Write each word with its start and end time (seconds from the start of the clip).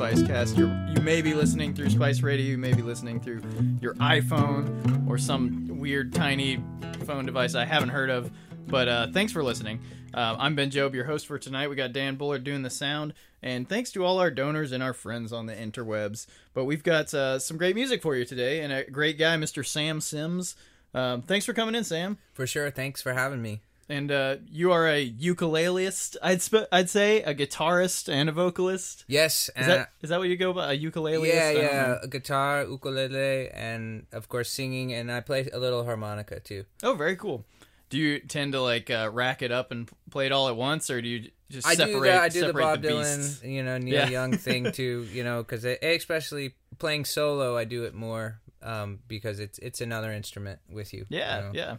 Spicecast, 0.00 0.56
you're, 0.56 0.74
you 0.96 1.02
may 1.02 1.20
be 1.20 1.34
listening 1.34 1.74
through 1.74 1.90
Spice 1.90 2.22
Radio, 2.22 2.46
you 2.46 2.56
may 2.56 2.72
be 2.72 2.80
listening 2.80 3.20
through 3.20 3.42
your 3.82 3.92
iPhone 3.96 5.06
or 5.06 5.18
some 5.18 5.78
weird 5.78 6.14
tiny 6.14 6.58
phone 7.04 7.26
device 7.26 7.54
I 7.54 7.66
haven't 7.66 7.90
heard 7.90 8.08
of. 8.08 8.30
But 8.66 8.88
uh, 8.88 9.06
thanks 9.12 9.30
for 9.30 9.44
listening. 9.44 9.82
Uh, 10.14 10.36
I'm 10.38 10.54
Ben 10.54 10.70
Job, 10.70 10.94
your 10.94 11.04
host 11.04 11.26
for 11.26 11.38
tonight. 11.38 11.68
We 11.68 11.76
got 11.76 11.92
Dan 11.92 12.16
Bullard 12.16 12.44
doing 12.44 12.62
the 12.62 12.70
sound, 12.70 13.12
and 13.42 13.68
thanks 13.68 13.92
to 13.92 14.02
all 14.02 14.18
our 14.20 14.30
donors 14.30 14.72
and 14.72 14.82
our 14.82 14.94
friends 14.94 15.34
on 15.34 15.44
the 15.44 15.54
interwebs. 15.54 16.26
But 16.54 16.64
we've 16.64 16.82
got 16.82 17.12
uh, 17.12 17.38
some 17.38 17.58
great 17.58 17.74
music 17.74 18.00
for 18.00 18.16
you 18.16 18.24
today, 18.24 18.62
and 18.62 18.72
a 18.72 18.90
great 18.90 19.18
guy, 19.18 19.36
Mr. 19.36 19.66
Sam 19.66 20.00
Sims. 20.00 20.56
Um, 20.94 21.20
thanks 21.20 21.44
for 21.44 21.52
coming 21.52 21.74
in, 21.74 21.84
Sam. 21.84 22.16
For 22.32 22.46
sure. 22.46 22.70
Thanks 22.70 23.02
for 23.02 23.12
having 23.12 23.42
me. 23.42 23.60
And 23.90 24.12
uh, 24.12 24.36
you 24.48 24.70
are 24.70 24.86
a 24.88 25.10
ukuleleist, 25.10 26.16
I'd 26.22 26.40
sp- 26.46 26.70
I'd 26.70 26.88
say, 26.88 27.22
a 27.22 27.34
guitarist 27.34 28.08
and 28.08 28.28
a 28.28 28.32
vocalist. 28.32 29.04
Yes, 29.08 29.50
Is 29.56 29.66
that 29.66 29.90
is 30.00 30.10
that 30.10 30.20
what 30.20 30.28
you 30.28 30.36
go 30.36 30.52
by? 30.52 30.72
A 30.72 30.78
ukuleleist? 30.78 31.26
yeah, 31.26 31.50
yeah, 31.50 31.98
a 32.02 32.06
guitar, 32.06 32.62
ukulele, 32.62 33.50
and 33.50 34.06
of 34.12 34.28
course 34.28 34.48
singing, 34.50 34.92
and 34.92 35.10
I 35.10 35.20
play 35.20 35.48
a 35.52 35.58
little 35.58 35.84
harmonica 35.84 36.38
too. 36.40 36.64
Oh, 36.84 36.94
very 36.94 37.16
cool. 37.16 37.44
Do 37.88 37.98
you 37.98 38.20
tend 38.20 38.52
to 38.52 38.60
like 38.62 38.90
uh, 38.90 39.10
rack 39.12 39.42
it 39.42 39.50
up 39.50 39.72
and 39.72 39.90
play 40.10 40.26
it 40.26 40.32
all 40.32 40.48
at 40.48 40.54
once, 40.56 40.88
or 40.90 41.02
do 41.02 41.08
you 41.08 41.30
just 41.50 41.66
I 41.66 41.74
separate? 41.74 41.94
do 41.94 42.00
the 42.02 42.20
I 42.20 42.28
do 42.28 42.46
the 42.46 42.52
Bob 42.52 42.82
the? 42.82 42.88
Dylan, 42.90 43.50
you 43.50 43.64
know, 43.64 43.76
Neil 43.78 43.94
Yeah. 43.94 44.08
Young 44.08 44.36
thing 44.36 44.70
too, 44.80 45.08
you 45.12 45.24
know, 45.24 45.42
because 45.42 45.64
especially 45.64 46.54
playing 46.78 47.04
solo, 47.06 47.56
I 47.56 47.64
do 47.64 47.82
it 47.84 47.94
more 47.94 48.40
um, 48.62 49.00
because 49.08 49.40
it's 49.40 49.58
it's 49.58 49.80
another 49.80 50.12
instrument 50.12 50.60
with 50.70 50.94
you. 50.94 51.06
Yeah, 51.08 51.36
you 51.38 51.42
know? 51.42 51.50
yeah. 51.54 51.76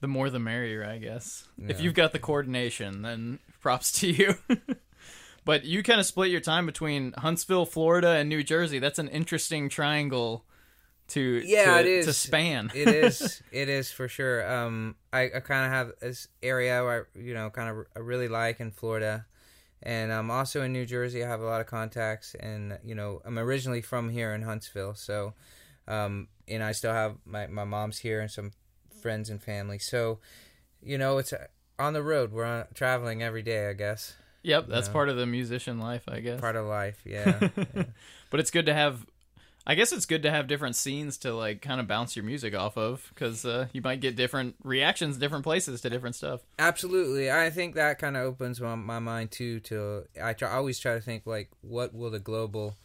The 0.00 0.08
more 0.08 0.30
the 0.30 0.38
merrier, 0.38 0.84
I 0.84 0.98
guess. 0.98 1.46
If 1.58 1.80
you've 1.80 1.94
got 1.94 2.12
the 2.12 2.18
coordination, 2.18 3.02
then 3.02 3.38
props 3.60 3.92
to 4.00 4.10
you. 4.10 4.34
but 5.44 5.64
you 5.64 5.82
kind 5.82 6.00
of 6.00 6.06
split 6.06 6.30
your 6.30 6.40
time 6.40 6.64
between 6.66 7.12
Huntsville, 7.18 7.66
Florida, 7.66 8.08
and 8.10 8.28
New 8.28 8.42
Jersey. 8.42 8.78
That's 8.78 8.98
an 8.98 9.08
interesting 9.08 9.68
triangle 9.68 10.44
to 11.08 11.42
Yeah, 11.44 11.74
to, 11.74 11.80
it 11.80 11.86
is. 11.86 12.06
to 12.06 12.12
span. 12.12 12.70
it 12.74 12.88
is 12.88 13.42
it 13.52 13.68
is 13.68 13.90
for 13.90 14.08
sure 14.08 14.48
um 14.50 14.94
i, 15.12 15.22
I 15.22 15.40
kind 15.40 15.66
of 15.66 15.72
have 15.72 15.92
this 16.00 16.28
area 16.42 16.82
where 16.84 17.08
i 17.16 17.18
you 17.18 17.34
know 17.34 17.50
kind 17.50 17.68
of 17.68 17.86
I 17.96 17.98
really 17.98 18.28
like 18.28 18.60
in 18.60 18.70
florida 18.70 19.26
and 19.82 20.12
I'm 20.12 20.30
um 20.30 20.30
also 20.30 20.62
in 20.62 20.72
new 20.72 20.86
jersey 20.86 21.24
i 21.24 21.28
have 21.28 21.40
a 21.40 21.44
lot 21.44 21.60
of 21.60 21.66
contacts 21.66 22.36
and 22.38 22.78
you 22.84 22.94
know 22.94 23.20
i'm 23.24 23.38
originally 23.40 23.82
from 23.82 24.08
here 24.10 24.32
in 24.32 24.42
huntsville 24.42 24.94
so 24.94 25.34
um 25.88 26.28
and 26.46 26.62
i 26.62 26.70
still 26.72 26.92
have 26.92 27.16
my, 27.24 27.48
my 27.48 27.64
mom's 27.64 27.98
here 27.98 28.20
and 28.20 28.30
some 28.30 28.52
friends 29.00 29.30
and 29.30 29.42
family 29.42 29.78
so 29.78 30.18
you 30.82 30.98
know 30.98 31.18
it's 31.18 31.32
uh, 31.32 31.46
on 31.78 31.92
the 31.92 32.02
road 32.02 32.32
we're 32.32 32.44
on, 32.44 32.64
traveling 32.74 33.22
every 33.22 33.42
day 33.42 33.68
i 33.68 33.72
guess 33.72 34.14
yep, 34.42 34.66
that's 34.68 34.88
know. 34.88 34.92
part 34.92 35.08
of 35.08 35.16
the 35.16 35.26
musician 35.26 35.78
life, 35.78 36.04
I 36.08 36.20
guess. 36.20 36.40
part 36.40 36.56
of 36.56 36.66
life 36.66 37.00
yeah, 37.04 37.48
yeah. 37.74 37.84
but 38.30 38.40
it's 38.40 38.50
good 38.50 38.66
to 38.66 38.74
have 38.74 39.06
i 39.66 39.74
guess 39.74 39.92
it's 39.92 40.06
good 40.06 40.22
to 40.22 40.30
have 40.30 40.46
different 40.46 40.76
scenes 40.76 41.18
to 41.18 41.34
like 41.34 41.60
kind 41.60 41.80
of 41.80 41.86
bounce 41.86 42.16
your 42.16 42.24
music 42.24 42.54
off 42.54 42.76
of 42.78 43.06
because 43.14 43.44
uh, 43.44 43.66
you 43.72 43.82
might 43.82 44.00
get 44.00 44.16
different 44.16 44.54
reactions 44.64 45.18
different 45.18 45.44
places 45.44 45.80
to 45.82 45.90
different 45.90 46.16
stuff 46.16 46.40
Absolutely, 46.58 47.30
I 47.30 47.50
think 47.50 47.74
that 47.74 47.98
kind 47.98 48.16
of 48.16 48.24
opens 48.24 48.60
my, 48.60 48.74
my 48.74 48.98
mind 48.98 49.30
too. 49.30 49.60
To 49.60 50.04
I 50.22 50.32
try, 50.34 50.50
I 50.50 50.54
always 50.54 50.78
try 50.78 50.94
to 50.94 51.00
think 51.00 51.26
like, 51.26 51.50
what 51.62 51.94
will 51.94 52.10
the 52.10 52.18
global 52.18 52.76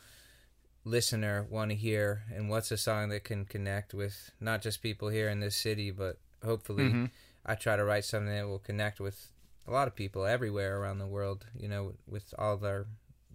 listener 0.86 1.46
want 1.50 1.72
to 1.72 1.76
hear, 1.76 2.24
and 2.34 2.50
what's 2.50 2.72
a 2.72 2.78
song 2.78 3.10
that 3.10 3.24
can 3.26 3.44
connect 3.46 3.94
with 3.94 4.32
not 4.40 4.62
just 4.62 4.82
people 4.82 5.10
here 5.10 5.28
in 5.28 5.40
this 5.42 5.56
city, 5.56 5.92
but 5.92 6.20
hopefully, 6.44 6.86
Mhm. 6.90 7.12
I 7.46 7.56
try 7.56 7.76
to 7.76 7.84
write 7.84 8.06
something 8.06 8.32
that 8.34 8.48
will 8.48 8.60
connect 8.60 9.00
with 9.00 9.30
a 9.68 9.72
lot 9.72 9.88
of 9.88 9.96
people 9.96 10.26
everywhere 10.26 10.78
around 10.80 11.00
the 11.00 11.08
world. 11.08 11.46
You 11.58 11.68
know, 11.68 11.96
with 12.08 12.34
all 12.38 12.64
our 12.66 12.88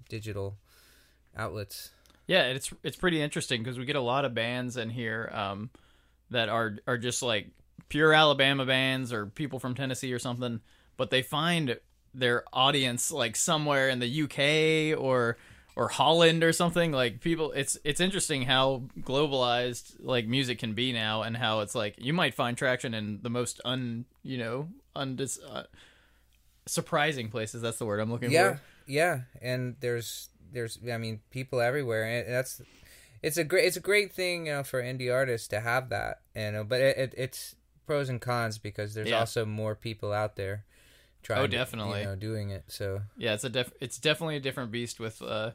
digital 0.08 0.56
outlets. 1.36 1.90
yeah 2.26 2.44
it's 2.44 2.72
it's 2.82 2.96
pretty 2.96 3.20
interesting 3.20 3.62
because 3.62 3.78
we 3.78 3.84
get 3.84 3.96
a 3.96 4.00
lot 4.00 4.24
of 4.24 4.34
bands 4.34 4.76
in 4.76 4.90
here 4.90 5.28
um, 5.32 5.70
that 6.30 6.48
are 6.48 6.76
are 6.86 6.98
just 6.98 7.22
like 7.22 7.48
pure 7.88 8.12
alabama 8.12 8.64
bands 8.66 9.12
or 9.12 9.26
people 9.26 9.58
from 9.58 9.74
tennessee 9.74 10.12
or 10.12 10.18
something 10.18 10.60
but 10.96 11.10
they 11.10 11.22
find 11.22 11.78
their 12.14 12.44
audience 12.52 13.10
like 13.12 13.34
somewhere 13.36 13.88
in 13.88 13.98
the 14.00 14.22
uk 14.22 15.00
or 15.00 15.36
or 15.80 15.88
holland 15.88 16.44
or 16.44 16.52
something 16.52 16.92
like 16.92 17.20
people 17.22 17.52
it's 17.52 17.78
it's 17.84 18.00
interesting 18.00 18.42
how 18.42 18.82
globalized 19.00 19.96
like 20.00 20.26
music 20.26 20.58
can 20.58 20.74
be 20.74 20.92
now 20.92 21.22
and 21.22 21.36
how 21.38 21.60
it's 21.60 21.74
like 21.74 21.94
you 21.98 22.12
might 22.12 22.34
find 22.34 22.56
traction 22.58 22.92
in 22.92 23.18
the 23.22 23.30
most 23.30 23.60
un 23.64 24.04
you 24.22 24.36
know 24.36 24.68
undis 24.94 25.38
uh, 25.50 25.62
surprising 26.66 27.30
places 27.30 27.62
that's 27.62 27.78
the 27.78 27.86
word 27.86 27.98
i'm 27.98 28.10
looking 28.12 28.30
yeah 28.30 28.56
for 28.56 28.60
yeah 28.86 29.24
yeah, 29.42 29.48
and 29.50 29.76
there's 29.80 30.28
there's 30.52 30.78
i 30.92 30.98
mean 30.98 31.20
people 31.30 31.60
everywhere 31.60 32.04
and 32.04 32.28
that's 32.32 32.60
it's 33.22 33.36
a 33.38 33.44
great 33.44 33.64
it's 33.64 33.76
a 33.76 33.80
great 33.80 34.12
thing 34.12 34.46
you 34.46 34.52
know 34.52 34.62
for 34.62 34.82
indie 34.82 35.12
artists 35.12 35.48
to 35.48 35.60
have 35.60 35.88
that 35.88 36.20
you 36.36 36.50
know 36.52 36.62
but 36.62 36.80
it, 36.80 36.96
it 36.98 37.14
it's 37.16 37.56
pros 37.86 38.08
and 38.08 38.20
cons 38.20 38.58
because 38.58 38.92
there's 38.94 39.08
Yeah. 39.08 39.20
also 39.20 39.44
more 39.46 39.74
people 39.74 40.12
out 40.12 40.36
there 40.36 40.64
trying 41.22 41.40
Oh, 41.40 41.46
to, 41.46 41.56
definitely. 41.56 42.00
you 42.00 42.06
know 42.06 42.16
doing 42.16 42.50
it 42.50 42.64
so 42.68 43.00
Yeah, 43.16 43.34
it's 43.34 43.44
a 43.44 43.48
def- 43.50 43.72
it's 43.80 43.98
definitely 43.98 44.36
a 44.36 44.40
different 44.40 44.70
beast 44.70 45.00
with 45.00 45.22
uh 45.22 45.52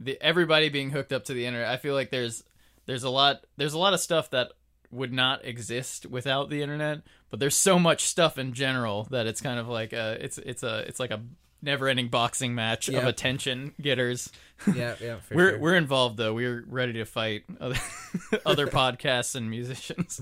the 0.00 0.20
everybody 0.20 0.70
being 0.70 0.90
hooked 0.90 1.12
up 1.12 1.24
to 1.24 1.34
the 1.34 1.46
internet. 1.46 1.68
I 1.68 1.76
feel 1.76 1.94
like 1.94 2.10
there's 2.10 2.42
there's 2.86 3.04
a 3.04 3.10
lot 3.10 3.44
there's 3.56 3.74
a 3.74 3.78
lot 3.78 3.94
of 3.94 4.00
stuff 4.00 4.30
that 4.30 4.52
would 4.90 5.12
not 5.12 5.44
exist 5.44 6.06
without 6.06 6.50
the 6.50 6.62
internet, 6.62 7.02
but 7.30 7.38
there's 7.38 7.56
so 7.56 7.78
much 7.78 8.04
stuff 8.04 8.38
in 8.38 8.52
general 8.52 9.04
that 9.10 9.26
it's 9.26 9.40
kind 9.40 9.60
of 9.60 9.68
like 9.68 9.92
a 9.92 10.16
it's 10.20 10.38
it's 10.38 10.62
a 10.62 10.78
it's 10.88 10.98
like 10.98 11.10
a 11.10 11.20
never-ending 11.62 12.08
boxing 12.08 12.54
match 12.54 12.88
of 12.88 13.04
attention 13.04 13.74
getters. 13.80 14.30
yeah 14.74 14.94
yeah 14.98 15.16
for 15.28 15.34
we're 15.34 15.50
sure. 15.50 15.58
we're 15.58 15.76
involved 15.76 16.16
though. 16.16 16.32
We're 16.34 16.64
ready 16.66 16.94
to 16.94 17.04
fight 17.04 17.44
other 17.60 17.76
other 18.46 18.66
podcasts 18.80 19.34
and 19.34 19.50
musicians. 19.50 20.20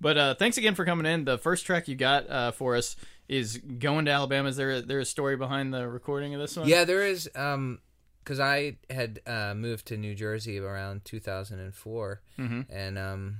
But 0.00 0.18
uh, 0.18 0.34
thanks 0.34 0.58
again 0.58 0.74
for 0.74 0.84
coming 0.84 1.06
in. 1.06 1.24
The 1.24 1.38
first 1.38 1.64
track 1.64 1.86
you 1.88 1.94
got 1.94 2.28
uh, 2.28 2.50
for 2.50 2.76
us 2.76 2.96
is 3.28 3.56
"Going 3.58 4.04
to 4.06 4.10
Alabama." 4.10 4.48
Is 4.48 4.56
there 4.56 4.72
a, 4.72 4.80
there 4.82 4.98
a 4.98 5.04
story 5.04 5.36
behind 5.36 5.72
the 5.72 5.88
recording 5.88 6.34
of 6.34 6.40
this 6.40 6.56
one? 6.56 6.68
yeah 6.68 6.84
there 6.84 7.06
is 7.06 7.30
um 7.34 7.78
because 8.24 8.40
i 8.40 8.76
had 8.90 9.20
uh 9.26 9.52
moved 9.54 9.86
to 9.86 9.96
new 9.96 10.14
jersey 10.14 10.58
around 10.58 11.04
2004 11.04 12.20
hmm 12.36 12.60
and 12.70 12.98
um, 12.98 13.36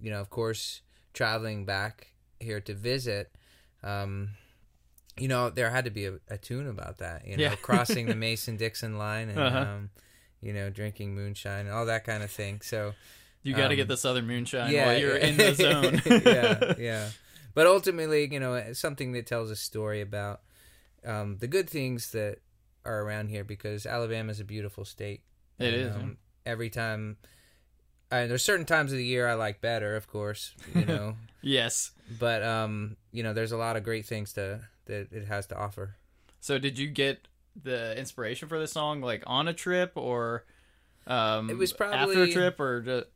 you 0.00 0.10
know, 0.12 0.20
of 0.20 0.30
course, 0.30 0.80
traveling 1.12 1.64
back 1.64 2.12
here 2.38 2.60
to 2.60 2.72
visit, 2.72 3.34
um, 3.82 4.30
you 5.18 5.26
know, 5.26 5.50
there 5.50 5.70
had 5.70 5.84
to 5.86 5.90
be 5.90 6.06
a, 6.06 6.14
a 6.30 6.38
tune 6.38 6.68
about 6.68 6.98
that. 6.98 7.26
You 7.26 7.36
know, 7.36 7.42
Yeah. 7.42 7.54
crossing 7.62 8.06
the 8.06 8.14
Mason 8.14 8.56
Dixon 8.56 8.96
line 8.96 9.28
and 9.28 9.38
Uh-huh. 9.40 9.58
um, 9.58 9.90
you 10.40 10.52
know, 10.52 10.70
drinking 10.70 11.16
moonshine 11.16 11.66
and 11.66 11.74
all 11.74 11.86
that 11.86 12.04
kind 12.04 12.22
of 12.22 12.30
thing. 12.30 12.60
So 12.60 12.94
You 13.42 13.54
got 13.54 13.68
to 13.68 13.74
Um, 13.74 13.76
get 13.78 13.88
the 13.88 13.96
Southern 13.96 14.28
moonshine 14.28 14.72
yeah, 14.72 14.86
while 14.86 14.98
you're 15.00 15.16
in 15.16 15.36
the 15.36 15.52
zone. 15.66 16.00
yeah, 16.24 16.74
yeah. 16.78 17.10
But 17.54 17.66
ultimately, 17.66 18.32
you 18.32 18.38
know, 18.38 18.72
something 18.72 19.10
that 19.12 19.26
tells 19.26 19.50
a 19.50 19.56
story 19.56 20.00
about 20.00 20.42
um, 21.04 21.38
the 21.38 21.48
good 21.48 21.68
things 21.68 22.12
that 22.12 22.38
are 22.88 23.02
around 23.02 23.28
here 23.28 23.44
because 23.44 23.86
Alabama 23.86 24.30
is 24.30 24.40
a 24.40 24.44
beautiful 24.44 24.84
state. 24.84 25.22
It 25.58 25.66
And, 25.66 25.74
is, 25.76 25.94
Um, 25.96 26.16
Every 26.46 26.70
time, 26.70 27.18
I, 28.10 28.26
there's 28.26 28.42
certain 28.42 28.64
times 28.64 28.90
of 28.92 28.96
the 28.98 29.04
year 29.04 29.28
I 29.28 29.34
like 29.34 29.60
better, 29.60 29.96
of 29.96 30.06
course, 30.08 30.54
you 30.74 30.84
know. 30.92 31.16
yes. 31.42 31.90
but 32.18 32.42
um, 32.42 32.96
you 33.12 33.22
know, 33.22 33.34
there's 33.34 33.52
a 33.52 33.56
lot 33.58 33.76
of 33.76 33.82
great 33.84 34.06
things 34.06 34.32
to 34.34 34.60
that 34.86 35.12
it 35.12 35.26
has 35.26 35.46
to 35.48 35.56
offer. 35.58 35.96
So 36.40 36.58
did 36.58 36.78
you 36.78 36.86
get 36.88 37.28
the 37.62 37.98
inspiration 37.98 38.48
for 38.48 38.58
this 38.58 38.72
song 38.72 39.02
like 39.02 39.22
on 39.26 39.46
a 39.48 39.52
trip 39.52 39.92
or 39.96 40.44
um, 41.06 41.50
It 41.50 41.58
was 41.58 41.72
probably 41.74 42.16
after 42.16 42.22
a 42.22 42.32
trip 42.32 42.58
or 42.60 42.80
just, 42.80 43.06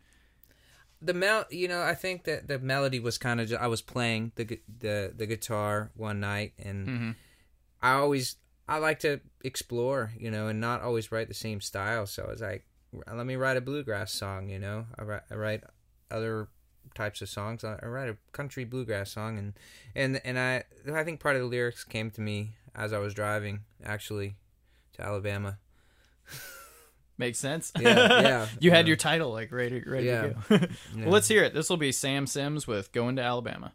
the 1.01 1.15
mel 1.15 1.45
you 1.51 1.67
know 1.69 1.83
i 1.83 1.95
think 1.95 2.25
that 2.25 2.47
the 2.47 2.59
melody 2.61 3.01
was 3.01 3.19
kind 3.19 3.41
of 3.41 3.53
i 3.55 3.67
was 3.67 3.83
playing 3.83 4.31
the 4.37 4.61
the 4.79 5.13
the 5.17 5.27
guitar 5.27 5.91
one 5.97 6.21
night 6.21 6.53
and 6.59 6.87
Mhm. 6.89 7.15
i 7.83 7.93
always 7.95 8.37
i 8.69 8.79
like 8.79 8.99
to 9.01 9.21
explore 9.45 10.13
you 10.19 10.31
know 10.31 10.47
and 10.49 10.61
not 10.61 10.81
always 10.83 11.11
write 11.13 11.29
the 11.29 11.35
same 11.35 11.61
style 11.61 12.07
so 12.07 12.25
i 12.25 12.31
was 12.31 12.41
like 12.41 12.65
let 13.13 13.27
me 13.27 13.37
write 13.37 13.57
a 13.57 13.61
bluegrass 13.61 14.13
song 14.13 14.49
you 14.49 14.59
know 14.59 14.87
i 14.99 15.03
write, 15.03 15.23
I 15.31 15.35
write 15.35 15.65
other 16.11 16.49
types 16.95 17.23
of 17.23 17.29
songs 17.29 17.65
i 17.65 17.79
write 17.87 18.09
a 18.09 18.17
country 18.33 18.65
bluegrass 18.65 19.11
song 19.11 19.39
and 19.39 19.55
and 19.95 20.21
and 20.25 20.39
i 20.39 20.65
i 20.93 21.03
think 21.05 21.21
part 21.21 21.37
of 21.37 21.43
the 21.43 21.49
lyrics 21.49 21.85
came 21.85 22.11
to 22.11 22.21
me 22.21 22.53
as 22.75 22.93
i 22.93 22.99
was 22.99 23.15
driving 23.15 23.61
actually 23.85 24.37
to 24.95 25.03
alabama 25.03 25.59
makes 27.19 27.39
sense. 27.39 27.73
Yeah, 27.79 28.21
yeah, 28.23 28.47
you 28.61 28.71
had 28.71 28.87
yeah. 28.87 28.89
your 28.89 28.97
title 28.97 29.31
like 29.33 29.53
ready 29.53 29.83
ready 29.87 30.07
Yeah. 30.07 30.23
to 30.23 30.29
go. 30.49 30.59
Yeah. 30.97 31.09
let's 31.09 31.29
hear 31.29 31.45
it. 31.45 31.55
This 31.55 31.71
will 31.71 31.77
be 31.77 31.93
Sam 31.93 32.27
Sims 32.27 32.67
with 32.67 32.91
"Going 32.93 33.17
to 33.17 33.23
Alabama." 33.23 33.75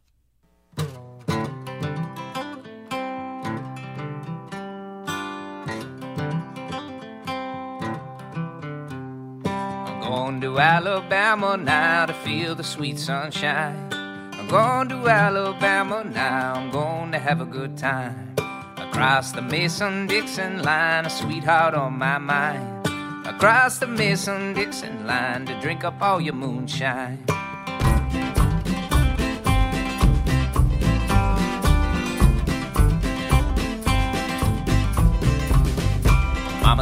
Going 10.39 10.53
to 10.53 10.61
Alabama 10.61 11.57
now 11.57 12.05
to 12.05 12.13
feel 12.13 12.53
the 12.53 12.63
sweet 12.63 12.99
sunshine. 12.99 13.75
I'm 13.91 14.47
going 14.47 14.87
to 14.89 15.09
Alabama 15.09 16.03
now, 16.03 16.53
I'm 16.53 16.69
going 16.69 17.11
to 17.13 17.17
have 17.17 17.41
a 17.41 17.45
good 17.45 17.75
time. 17.75 18.35
Across 18.77 19.31
the 19.31 19.41
Mason 19.41 20.05
Dixon 20.05 20.61
line, 20.61 21.07
a 21.07 21.09
sweetheart 21.09 21.73
on 21.73 21.93
my 21.93 22.19
mind. 22.19 22.85
Across 23.25 23.79
the 23.79 23.87
Mason 23.87 24.53
Dixon 24.53 25.07
line 25.07 25.47
to 25.47 25.59
drink 25.59 25.83
up 25.83 25.99
all 26.01 26.21
your 26.21 26.35
moonshine. 26.35 27.23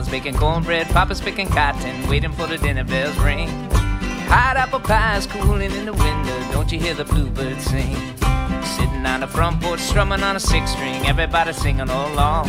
Mama's 0.05 0.23
baking 0.23 0.39
cornbread, 0.39 0.87
Papa's 0.87 1.19
picking 1.19 1.47
cotton, 1.47 2.07
waiting 2.07 2.31
for 2.31 2.45
the 2.45 2.59
dinner 2.59 2.83
bells 2.83 3.17
ring. 3.17 3.47
Hot 4.29 4.55
apple 4.55 4.79
pie's 4.79 5.25
cooling 5.25 5.71
in 5.71 5.85
the 5.85 5.93
window, 5.93 6.51
don't 6.51 6.71
you 6.71 6.79
hear 6.79 6.93
the 6.93 7.05
bluebirds 7.05 7.63
sing? 7.63 7.95
Sitting 8.63 9.03
on 9.03 9.21
the 9.21 9.27
front 9.27 9.61
porch, 9.61 9.79
strumming 9.79 10.21
on 10.21 10.35
a 10.35 10.39
six 10.39 10.71
string, 10.71 11.03
everybody 11.07 11.53
singing 11.53 11.89
all 11.89 12.13
along. 12.13 12.47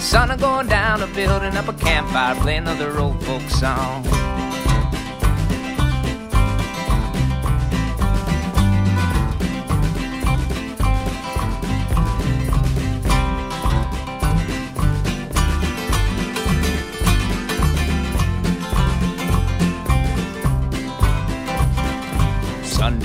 Sun 0.00 0.30
are 0.30 0.38
going 0.38 0.68
down, 0.68 1.02
a 1.02 1.06
building 1.08 1.56
up 1.58 1.68
a 1.68 1.74
campfire, 1.74 2.34
playing 2.36 2.66
another 2.66 2.98
old 2.98 3.22
folk 3.22 3.42
song. 3.50 4.06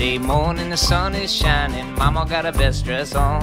Sunday 0.04 0.18
morning, 0.18 0.68
the 0.68 0.76
sun 0.76 1.14
is 1.14 1.34
shining. 1.34 1.94
Mama 1.94 2.26
got 2.28 2.44
her 2.44 2.52
best 2.52 2.84
dress 2.84 3.14
on. 3.14 3.40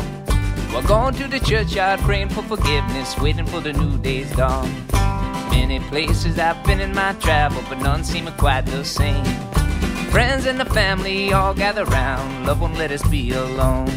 We're 0.72 0.86
going 0.86 1.16
to 1.16 1.28
the 1.28 1.40
churchyard, 1.40 2.02
praying 2.02 2.30
for 2.30 2.44
forgiveness, 2.44 3.18
waiting 3.18 3.48
for 3.48 3.62
the 3.62 3.74
new 3.74 3.98
day's 3.98 4.32
dawn. 4.36 4.70
Many 5.50 5.80
places 5.80 6.38
I've 6.38 6.64
been 6.64 6.80
in 6.80 6.94
my 6.94 7.14
travel, 7.14 7.64
but 7.68 7.80
none 7.80 8.04
seem 8.04 8.28
quite 8.38 8.68
the 8.68 8.86
same. 8.86 9.26
Friends 10.12 10.46
and 10.46 10.60
the 10.60 10.66
family 10.66 11.34
all 11.34 11.56
gather 11.56 11.84
round. 11.86 12.46
Love 12.46 12.62
won't 12.62 12.78
let 12.78 12.92
us 12.92 13.02
be 13.08 13.32
alone. 13.32 13.90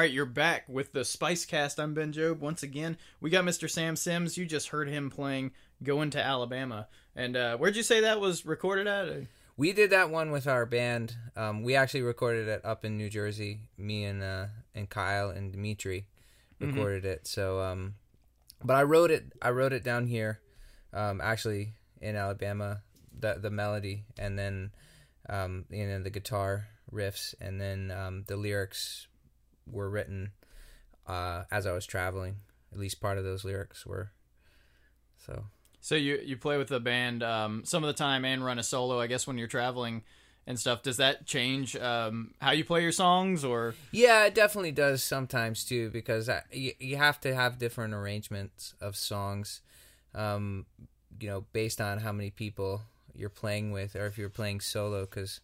Right, 0.00 0.10
you're 0.10 0.24
back 0.24 0.66
with 0.66 0.94
the 0.94 1.04
Spice 1.04 1.44
Cast. 1.44 1.78
I'm 1.78 1.92
Ben 1.92 2.10
Job. 2.10 2.40
Once 2.40 2.62
again, 2.62 2.96
we 3.20 3.28
got 3.28 3.44
Mr. 3.44 3.68
Sam 3.68 3.96
Sims. 3.96 4.38
You 4.38 4.46
just 4.46 4.68
heard 4.68 4.88
him 4.88 5.10
playing 5.10 5.50
"Going 5.82 6.08
to 6.10 6.24
Alabama." 6.24 6.88
And 7.14 7.36
uh, 7.36 7.58
where'd 7.58 7.76
you 7.76 7.82
say 7.82 8.00
that 8.00 8.18
was 8.18 8.46
recorded 8.46 8.86
at? 8.86 9.26
We 9.58 9.74
did 9.74 9.90
that 9.90 10.08
one 10.08 10.30
with 10.30 10.46
our 10.46 10.64
band. 10.64 11.16
Um, 11.36 11.62
we 11.62 11.76
actually 11.76 12.00
recorded 12.00 12.48
it 12.48 12.64
up 12.64 12.86
in 12.86 12.96
New 12.96 13.10
Jersey. 13.10 13.60
Me 13.76 14.04
and 14.04 14.22
uh, 14.22 14.46
and 14.74 14.88
Kyle 14.88 15.28
and 15.28 15.52
Dimitri 15.52 16.06
recorded 16.60 17.04
it. 17.04 17.26
So, 17.26 17.60
um, 17.60 17.96
but 18.64 18.76
I 18.76 18.84
wrote 18.84 19.10
it. 19.10 19.34
I 19.42 19.50
wrote 19.50 19.74
it 19.74 19.84
down 19.84 20.06
here, 20.06 20.40
um, 20.94 21.20
actually 21.20 21.74
in 22.00 22.16
Alabama, 22.16 22.80
the 23.18 23.34
the 23.34 23.50
melody, 23.50 24.04
and 24.18 24.38
then 24.38 24.70
um, 25.28 25.66
you 25.68 25.86
know 25.86 26.02
the 26.02 26.08
guitar 26.08 26.68
riffs, 26.90 27.34
and 27.38 27.60
then 27.60 27.90
um, 27.90 28.24
the 28.28 28.38
lyrics 28.38 29.08
were 29.66 29.88
written 29.90 30.32
uh, 31.06 31.44
as 31.50 31.66
I 31.66 31.72
was 31.72 31.86
traveling. 31.86 32.36
At 32.72 32.78
least 32.78 33.00
part 33.00 33.18
of 33.18 33.24
those 33.24 33.44
lyrics 33.44 33.84
were. 33.84 34.12
So 35.26 35.44
So 35.80 35.94
you 35.94 36.20
you 36.24 36.36
play 36.36 36.56
with 36.56 36.68
the 36.68 36.80
band 36.80 37.22
um, 37.22 37.64
some 37.64 37.82
of 37.82 37.88
the 37.88 37.94
time 37.94 38.24
and 38.24 38.44
run 38.44 38.58
a 38.58 38.62
solo. 38.62 39.00
I 39.00 39.06
guess 39.06 39.26
when 39.26 39.38
you're 39.38 39.48
traveling 39.48 40.02
and 40.46 40.58
stuff, 40.58 40.82
does 40.82 40.96
that 40.96 41.26
change 41.26 41.76
um, 41.76 42.32
how 42.40 42.52
you 42.52 42.64
play 42.64 42.82
your 42.82 42.92
songs 42.92 43.44
or? 43.44 43.74
Yeah, 43.92 44.24
it 44.26 44.34
definitely 44.34 44.72
does 44.72 45.02
sometimes 45.02 45.64
too 45.64 45.90
because 45.90 46.28
I, 46.28 46.42
you, 46.52 46.72
you 46.78 46.96
have 46.96 47.20
to 47.20 47.34
have 47.34 47.58
different 47.58 47.92
arrangements 47.94 48.74
of 48.80 48.96
songs, 48.96 49.60
um, 50.14 50.66
you 51.20 51.28
know, 51.28 51.44
based 51.52 51.80
on 51.80 51.98
how 51.98 52.12
many 52.12 52.30
people 52.30 52.82
you're 53.14 53.28
playing 53.28 53.70
with 53.72 53.94
or 53.96 54.06
if 54.06 54.16
you're 54.16 54.28
playing 54.30 54.60
solo 54.60 55.00
because 55.02 55.40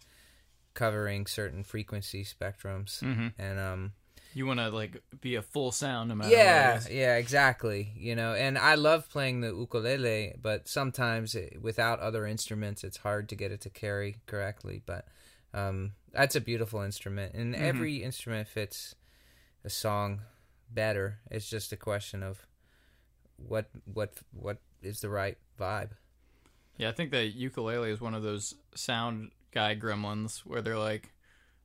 covering 0.75 1.27
certain 1.27 1.63
frequency 1.65 2.25
spectrums 2.25 3.03
Mhm. 3.03 3.33
and 3.39 3.59
um 3.59 3.93
You 4.37 4.47
want 4.47 4.61
to 4.61 4.69
like 4.69 5.03
be 5.21 5.37
a 5.37 5.43
full 5.43 5.73
sound 5.73 6.11
no 6.11 6.15
matter 6.15 6.31
yeah 6.31 6.75
what 6.75 6.93
yeah 6.93 7.17
exactly 7.17 7.93
you 7.97 8.15
know 8.15 8.35
and 8.35 8.59
I 8.59 8.75
love 8.75 9.09
playing 9.09 9.41
the 9.41 9.49
ukulele 9.49 10.35
but 10.41 10.69
sometimes 10.69 11.35
it, 11.35 11.63
without 11.63 12.01
other 12.01 12.27
instruments 12.27 12.85
it's 12.85 12.99
hard 12.99 13.31
to 13.31 13.35
get 13.35 13.51
it 13.51 13.63
to 13.63 13.71
carry 13.71 14.17
correctly 14.27 14.83
but 14.85 15.07
um 15.55 15.93
that's 16.13 16.37
a 16.37 16.41
beautiful 16.41 16.83
instrument 16.83 17.35
and 17.35 17.57
every 17.57 18.03
instrument 18.03 18.47
fits 18.47 18.95
a 19.65 19.71
song 19.71 20.21
better. 20.71 21.19
It's 21.31 21.49
just 21.49 21.73
a 21.73 21.77
question 21.77 22.23
of 22.23 22.47
what 23.37 23.69
what 23.85 24.15
what 24.33 24.59
is 24.83 25.01
the 25.01 25.09
right 25.09 25.37
vibe. 25.59 25.91
Yeah, 26.79 26.89
I 26.89 26.93
think 26.93 27.11
the 27.11 27.25
ukulele 27.25 27.91
is 27.91 28.01
one 28.01 28.15
of 28.15 28.23
those 28.23 28.55
sound 28.75 29.31
guy 29.51 29.75
gremlins 29.75 30.41
where 30.41 30.63
they're 30.63 30.79
like, 30.79 31.13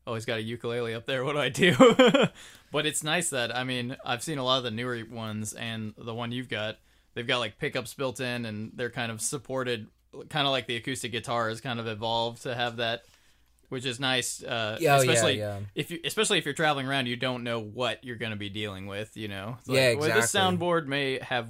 "Oh, 0.08 0.14
he's 0.16 0.26
got 0.26 0.40
a 0.40 0.42
ukulele 0.42 0.94
up 0.94 1.06
there. 1.06 1.24
What 1.24 1.34
do 1.34 1.40
I 1.40 1.50
do?" 1.50 1.76
but 2.72 2.86
it's 2.86 3.04
nice 3.04 3.30
that 3.30 3.56
I 3.56 3.64
mean, 3.64 3.96
I've 4.06 4.24
seen 4.24 4.38
a 4.38 4.44
lot 4.44 4.58
of 4.60 4.64
the 4.64 4.72
newer 4.72 5.02
ones, 5.10 5.54
and 5.54 5.94
the 5.98 6.14
one 6.14 6.32
you've 6.32 6.50
got, 6.50 6.78
they've 7.14 7.28
got 7.28 7.40
like 7.40 7.58
pickups 7.60 7.94
built 7.94 8.20
in, 8.20 8.46
and 8.46 8.72
they're 8.76 8.90
kind 8.90 9.12
of 9.12 9.22
supported, 9.22 9.88
kind 10.30 10.48
of 10.48 10.52
like 10.52 10.68
the 10.68 10.76
acoustic 10.76 11.12
guitar 11.12 11.50
has 11.50 11.62
kind 11.62 11.80
of 11.80 11.88
evolved 11.88 12.44
to 12.44 12.56
have 12.56 12.78
that, 12.78 13.04
which 13.70 13.86
is 13.86 14.00
nice. 14.00 14.44
Uh, 14.44 14.78
Yeah, 14.80 14.98
oh, 14.98 15.02
yeah, 15.02 15.12
especially 15.12 15.40
yeah. 15.40 15.60
if 15.76 15.92
you, 15.92 16.00
especially 16.04 16.38
if 16.38 16.46
you're 16.46 16.54
traveling 16.54 16.88
around, 16.88 17.08
you 17.08 17.16
don't 17.16 17.44
know 17.44 17.60
what 17.60 18.04
you're 18.04 18.18
going 18.18 18.32
to 18.32 18.38
be 18.38 18.50
dealing 18.50 18.88
with. 18.88 19.16
You 19.16 19.28
know, 19.28 19.58
It's 19.60 19.70
Yeah, 19.70 19.90
like, 19.90 20.00
well, 20.00 20.16
this 20.22 20.32
soundboard 20.32 20.88
may 20.88 21.20
have 21.20 21.50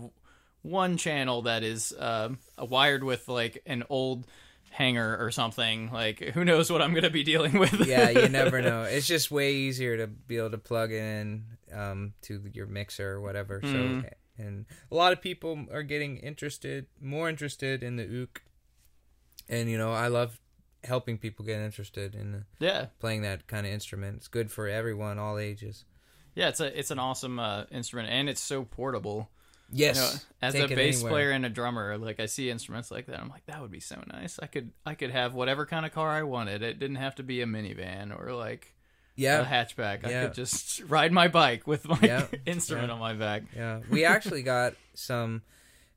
one 0.63 0.97
channel 0.97 1.43
that 1.43 1.63
is 1.63 1.93
um, 1.97 2.37
wired 2.57 3.03
with 3.03 3.27
like 3.27 3.61
an 3.65 3.83
old 3.89 4.27
hanger 4.71 5.17
or 5.19 5.29
something. 5.31 5.91
Like, 5.91 6.19
who 6.19 6.43
knows 6.45 6.71
what 6.71 6.81
I'm 6.81 6.91
going 6.91 7.03
to 7.03 7.09
be 7.09 7.23
dealing 7.23 7.59
with? 7.59 7.85
yeah 7.87 8.09
you 8.09 8.27
never 8.41 8.61
know 8.61 8.83
it's 8.83 9.05
just 9.07 9.29
way 9.29 9.53
easier 9.53 9.97
to 9.97 10.07
be 10.07 10.37
able 10.37 10.51
to 10.51 10.57
plug 10.57 10.91
in 10.91 11.43
um, 11.73 12.13
to 12.23 12.41
your 12.53 12.67
mixer 12.67 13.11
or 13.13 13.21
whatever 13.21 13.59
so 13.61 13.67
Mhm. 13.67 14.09
and 14.37 14.65
a 14.91 14.95
lot 14.95 15.13
of 15.13 15.21
people 15.21 15.65
are 15.71 15.83
getting 15.83 16.17
interested 16.17 16.87
more 16.99 17.29
interested 17.29 17.83
in 17.83 17.95
the 17.97 18.21
ook 18.21 18.41
and 19.49 19.69
you 19.69 19.77
know 19.77 19.91
i 19.91 20.07
love 20.07 20.39
helping 20.83 21.17
people 21.17 21.45
get 21.45 21.59
interested 21.59 22.15
in 22.15 22.45
yeah, 22.59 22.87
playing 22.99 23.21
that 23.21 23.47
kind 23.47 23.65
of 23.67 23.71
instrument 23.73 24.17
it's 24.17 24.27
good 24.27 24.49
for 24.51 24.67
everyone 24.67 25.19
all 25.19 25.37
ages 25.37 25.85
yeah. 26.33 26.47
It's 26.47 26.61
a 26.61 26.79
it's 26.79 26.91
an 26.91 26.97
awesome 26.99 27.39
uh, 27.39 27.65
instrument, 27.71 28.07
and 28.09 28.29
it's 28.29 28.39
so 28.39 28.63
portable. 28.63 29.29
Yes. 29.71 29.95
You 29.95 30.01
know, 30.01 30.09
as 30.41 30.53
Take 30.53 30.71
a 30.71 30.75
bass 30.75 30.95
anywhere. 30.97 31.11
player 31.11 31.31
and 31.31 31.45
a 31.45 31.49
drummer, 31.49 31.97
like 31.97 32.19
I 32.19 32.25
see 32.25 32.49
instruments 32.49 32.91
like 32.91 33.05
that, 33.07 33.19
I'm 33.19 33.29
like, 33.29 33.45
that 33.45 33.61
would 33.61 33.71
be 33.71 33.79
so 33.79 34.01
nice. 34.11 34.39
I 34.41 34.47
could 34.47 34.71
I 34.85 34.95
could 34.95 35.11
have 35.11 35.33
whatever 35.33 35.65
kind 35.65 35.85
of 35.85 35.93
car 35.93 36.09
I 36.09 36.23
wanted. 36.23 36.61
It 36.61 36.79
didn't 36.79 36.97
have 36.97 37.15
to 37.15 37.23
be 37.23 37.41
a 37.41 37.45
minivan 37.45 38.17
or 38.17 38.33
like 38.33 38.73
a 39.17 39.21
Yeah. 39.21 39.45
hatchback. 39.45 40.05
I 40.05 40.25
could 40.25 40.33
just 40.33 40.81
ride 40.87 41.11
my 41.11 41.27
bike 41.27 41.67
with 41.67 41.87
my 41.87 41.99
Yeah. 42.01 42.25
instrument 42.45 42.87
Yeah. 42.89 42.93
on 42.93 42.99
my 42.99 43.13
back. 43.13 43.43
Yeah. 43.55 43.81
We 43.89 44.03
actually 44.15 44.43
got 44.43 44.73
some. 44.93 45.41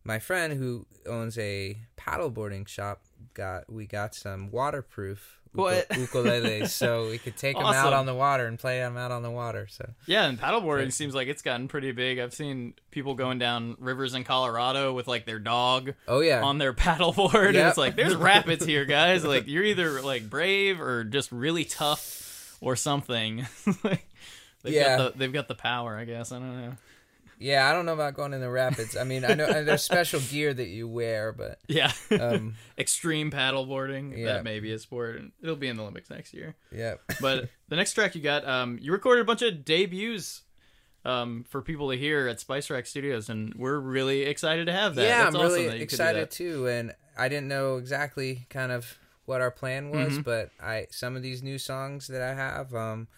My 0.07 0.19
friend 0.19 0.52
who 0.52 0.87
owns 1.07 1.38
a 1.38 1.78
paddleboarding 1.97 2.69
shop 2.69 3.02
got 3.33 3.73
we 3.73 3.87
got 3.87 4.14
some 4.14 4.50
waterproof 4.50 5.40
What? 5.54 5.88
ukuleles, 5.90 6.68
so 6.70 7.08
we 7.11 7.18
could 7.18 7.37
take 7.37 7.56
them 7.56 7.64
out 7.64 7.92
on 7.92 8.06
the 8.06 8.14
water 8.14 8.46
and 8.46 8.58
play 8.58 8.78
them 8.80 8.96
out 8.96 9.11
on 9.12 9.23
the 9.23 9.30
water. 9.30 9.66
So 9.70 9.88
Yeah, 10.06 10.26
and 10.26 10.38
paddleboarding 10.38 10.92
seems 10.92 11.14
like 11.14 11.28
it's 11.28 11.42
gotten 11.42 11.68
pretty 11.68 11.92
big. 11.92 12.18
I've 12.18 12.34
seen 12.34 12.75
people 12.90 13.14
going 13.14 13.38
down 13.38 13.76
rivers 13.78 14.14
in 14.14 14.25
Colorado 14.25 14.92
with 14.92 15.06
like 15.06 15.26
their 15.26 15.38
dog 15.38 15.94
oh 16.08 16.20
yeah, 16.20 16.42
on 16.42 16.58
their 16.58 16.73
paddleboard, 16.75 17.49
and 17.49 17.56
it's 17.56 17.78
like 17.78 17.96
there's 17.96 18.14
rapids 18.16 18.64
here, 18.64 18.84
guys. 18.84 19.25
Like 19.25 19.46
you're 19.46 19.64
either 19.64 20.02
like 20.02 20.28
brave 20.28 20.80
or 20.80 21.04
just 21.04 21.30
really 21.32 21.64
tough 21.64 22.56
or 22.61 22.76
something. 22.76 23.46
like, 23.84 24.06
they've 24.62 24.75
Yeah. 24.75 24.96
got 24.96 25.12
the, 25.12 25.18
they've 25.18 25.32
got 25.32 25.49
the 25.49 25.54
power, 25.54 25.96
I 25.96 26.04
guess. 26.04 26.32
I 26.32 26.38
don't 26.38 26.61
know. 26.61 26.73
Yeah. 27.44 27.68
I 27.68 27.72
don't 27.72 27.86
know 27.86 27.92
about 27.92 28.14
going 28.14 28.32
in 28.32 28.40
the 28.40 28.50
rapids. 28.50 28.96
I 28.96 29.04
mean, 29.04 29.24
I 29.24 29.34
know 29.34 29.46
there's 29.64 29.82
special 29.82 30.20
gear 30.30 30.52
that 30.54 30.68
you 30.68 30.88
wear, 30.88 31.32
but 31.32 31.58
Yeah, 31.68 31.92
um, 32.18 32.54
extreme 32.78 33.30
paddleboarding. 33.30 34.16
Yeah. 34.16 34.26
That 34.26 34.44
may 34.44 34.60
be 34.60 34.72
a 34.72 34.78
sport. 34.78 35.20
It'll 35.42 35.56
be 35.56 35.68
in 35.68 35.76
the 35.76 35.82
Olympics 35.82 36.10
next 36.10 36.32
year. 36.34 36.54
yeah, 36.72 36.94
But 37.20 37.48
the 37.68 37.76
next 37.76 37.92
track 37.94 38.14
you 38.14 38.22
got, 38.22 38.46
um, 38.48 38.78
you 38.80 38.92
recorded 38.92 39.20
a 39.22 39.24
bunch 39.24 39.42
of 39.42 39.64
debuts. 39.64 40.42
Um, 41.06 41.44
for 41.50 41.60
people 41.60 41.90
to 41.90 41.98
hear 41.98 42.28
at 42.28 42.40
Spice 42.40 42.70
Rack 42.70 42.86
Studios, 42.86 43.28
and 43.28 43.52
we're 43.56 43.78
really 43.78 44.22
excited 44.22 44.64
to 44.68 44.72
have 44.72 44.94
that. 44.94 45.02
yeah. 45.02 45.24
That's 45.24 45.34
I'm 45.36 45.40
awesome 45.42 45.62
really 45.66 45.80
excited 45.82 46.30
too, 46.30 46.66
and 46.66 46.94
I 47.18 47.28
didn't 47.28 47.48
know 47.48 47.76
exactly 47.76 48.46
kind 48.48 48.72
of 48.72 48.96
what 49.26 49.42
our 49.42 49.50
plan 49.50 49.90
was, 49.90 50.18
Mhm. 50.18 50.24
but 50.24 50.48
I 50.58 50.86
some 50.90 51.14
of 51.14 51.20
these 51.22 51.42
new 51.42 51.58
songs 51.58 52.06
that 52.06 52.22
I 52.22 52.32
have, 52.32 52.74
um, 52.74 53.08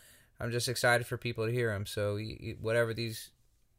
I'm 0.41 0.51
just 0.51 0.69
excited 0.69 1.07
for 1.07 1.17
people 1.17 1.47
to 1.47 1.53
hear 1.53 1.71
them. 1.71 1.87
So 1.87 2.19
whatever 2.61 2.93
these 2.93 3.31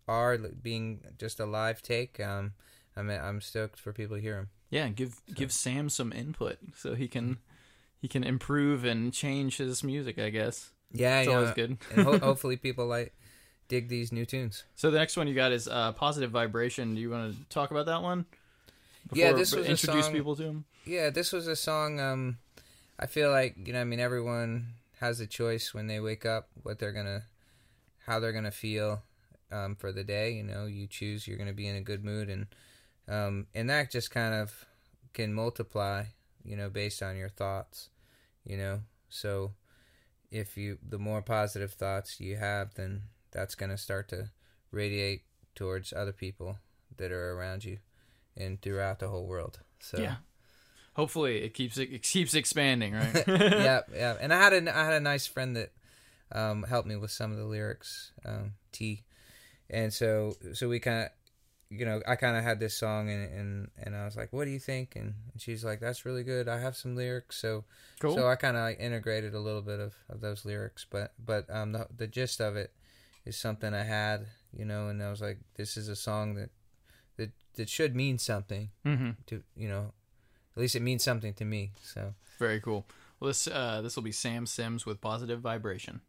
are, 0.08 0.38
being 0.38 1.02
just 1.18 1.40
a 1.40 1.46
live 1.46 1.82
take, 1.82 2.20
um, 2.20 2.54
I'm 2.96 3.10
I'm 3.10 3.42
stoked 3.42 3.80
for 3.80 3.92
people 3.94 4.16
to 4.18 4.22
hear 4.22 4.36
them. 4.36 4.50
Yeah, 4.70 4.90
give 4.90 5.22
give 5.34 5.52
Sam 5.52 5.90
some 5.90 6.12
input 6.12 6.58
so 6.76 6.96
he 6.96 7.08
can 7.08 7.38
he 8.02 8.08
can 8.08 8.24
improve 8.24 8.84
and 8.86 9.14
change 9.14 9.58
his 9.58 9.84
music. 9.84 10.20
I 10.20 10.30
guess 10.30 10.72
Yeah, 10.92 11.20
it's 11.20 11.30
always 11.30 11.50
know, 11.50 11.54
good. 11.56 11.78
and 11.96 12.04
ho- 12.06 12.18
hopefully 12.26 12.58
people 12.58 12.86
like 12.88 13.14
dig 13.68 13.88
these 13.90 14.12
new 14.12 14.26
tunes. 14.26 14.64
So 14.76 14.92
the 14.92 14.98
next 14.98 15.18
one 15.18 15.28
you 15.28 15.36
got 15.36 15.52
is 15.52 15.68
uh, 15.68 15.92
positive 15.94 16.32
vibration. 16.32 16.96
Do 16.96 17.02
you 17.02 17.10
want 17.10 17.34
to 17.36 17.44
talk 17.50 17.72
about 17.72 17.86
that 17.88 18.02
one? 18.02 18.26
Yeah, 19.14 19.28
Before- 19.28 19.40
this 19.40 19.56
was 19.56 19.68
a 19.68 19.72
introduce 19.72 20.06
song- 20.06 20.14
people 20.14 20.36
to 20.38 20.44
him. 20.44 20.66
Yeah, 20.86 21.10
this 21.10 21.32
was 21.34 21.48
a 21.48 21.56
song. 21.56 22.00
Um, 22.00 22.38
I 23.00 23.06
feel 23.08 23.30
like 23.30 23.56
you 23.68 23.74
know, 23.74 23.82
I 23.82 23.84
mean, 23.84 24.00
everyone 24.00 24.68
has 25.00 25.20
a 25.20 25.28
choice 25.28 25.74
when 25.74 25.88
they 25.88 26.00
wake 26.00 26.26
up 26.26 26.48
what 26.64 26.80
they're 26.80 26.92
gonna, 26.94 27.24
how 28.06 28.20
they're 28.20 28.32
gonna 28.34 28.52
feel, 28.52 29.04
um, 29.52 29.76
for 29.76 29.92
the 29.92 30.04
day. 30.04 30.32
You 30.32 30.44
know, 30.44 30.66
you 30.66 30.88
choose 30.88 31.28
you're 31.28 31.38
gonna 31.38 31.54
be 31.54 31.68
in 31.68 31.76
a 31.76 31.82
good 31.82 32.04
mood, 32.04 32.30
and 32.30 32.48
um, 33.08 33.48
and 33.54 33.70
that 33.70 33.92
just 33.92 34.12
kind 34.12 34.34
of 34.34 34.66
can 35.14 35.34
multiply. 35.34 36.06
You 36.44 36.56
know, 36.56 36.70
based 36.70 37.04
on 37.04 37.18
your 37.18 37.30
thoughts. 37.30 37.90
You 38.46 38.58
know, 38.58 38.82
so 39.10 39.54
if 40.32 40.58
you 40.58 40.78
the 40.88 41.00
more 41.00 41.22
positive 41.22 41.74
thoughts 41.74 42.20
you 42.20 42.38
have, 42.38 42.76
then 42.76 43.04
that's 43.32 43.56
gonna 43.56 43.78
start 43.78 44.10
to 44.10 44.30
radiate 44.72 45.24
towards 45.56 45.92
other 45.92 46.12
people 46.14 46.58
that 46.98 47.12
are 47.12 47.34
around 47.34 47.66
you 47.66 47.80
and 48.36 48.62
throughout 48.62 49.00
the 49.00 49.08
whole 49.08 49.26
world. 49.26 49.60
So 49.80 49.98
Yeah. 49.98 50.16
Hopefully 50.94 51.44
it 51.44 51.54
keeps 51.54 51.78
it, 51.78 52.02
keeps 52.02 52.34
expanding, 52.34 52.94
right? 52.94 53.24
yeah, 53.28 53.82
yeah. 53.94 54.18
And 54.20 54.34
I 54.34 54.42
had 54.42 54.54
a 54.54 54.78
I 54.78 54.86
had 54.86 54.94
a 54.94 55.00
nice 55.00 55.28
friend 55.28 55.56
that 55.56 55.72
um, 56.32 56.64
helped 56.64 56.88
me 56.88 56.96
with 56.96 57.12
some 57.12 57.32
of 57.32 57.38
the 57.38 57.46
lyrics, 57.46 58.12
um, 58.26 58.54
T, 58.72 59.04
and 59.70 59.94
so 59.94 60.34
so 60.54 60.70
we 60.70 60.80
kind 60.80 61.04
of, 61.06 61.10
you 61.70 61.86
know, 61.86 62.02
I 62.08 62.16
kind 62.16 62.38
of 62.38 62.44
had 62.44 62.60
this 62.60 62.76
song 62.78 63.10
and 63.10 63.32
and 63.32 63.68
and 63.78 63.96
I 63.96 64.06
was 64.06 64.16
like, 64.16 64.32
what 64.34 64.46
do 64.46 64.52
you 64.52 64.60
think? 64.60 64.96
And 64.96 65.14
she's 65.38 65.64
like, 65.64 65.80
that's 65.80 66.06
really 66.06 66.24
good. 66.24 66.48
I 66.48 66.60
have 66.60 66.76
some 66.78 66.96
lyrics, 66.96 67.38
so 67.38 67.64
Cool. 68.00 68.16
so 68.16 68.28
I 68.28 68.36
kind 68.36 68.56
of 68.58 68.64
like 68.64 68.80
integrated 68.80 69.34
a 69.34 69.40
little 69.40 69.62
bit 69.62 69.80
of, 69.80 69.96
of 70.10 70.22
those 70.22 70.46
lyrics, 70.46 70.86
but 70.90 71.14
but 71.24 71.50
um 71.50 71.72
the 71.74 71.88
the 71.96 72.08
gist 72.08 72.40
of 72.40 72.56
it 72.56 72.72
is 73.26 73.36
something 73.36 73.74
I 73.74 73.84
had, 73.84 74.28
you 74.54 74.64
know, 74.66 74.88
and 74.88 75.04
I 75.04 75.10
was 75.10 75.22
like, 75.22 75.40
this 75.56 75.76
is 75.78 75.90
a 75.90 75.96
song 75.96 76.36
that 76.36 76.50
that 77.18 77.32
that 77.56 77.70
should 77.70 77.96
mean 77.96 78.18
something 78.18 78.70
hmm 78.84 79.12
to 79.26 79.44
you 79.56 79.68
know, 79.68 79.94
at 80.56 80.62
least 80.62 80.76
it 80.76 80.82
means 80.82 81.04
something 81.04 81.34
to 81.36 81.46
me. 81.46 81.72
So. 81.82 82.14
Very 82.40 82.62
cool. 82.62 82.86
Well, 83.20 83.30
this 83.30 83.48
uh, 83.48 83.82
this 83.82 83.96
will 83.96 84.04
be 84.04 84.12
Sam 84.12 84.46
Sims 84.46 84.86
with 84.86 85.02
positive 85.02 85.42
vibration. 85.42 86.02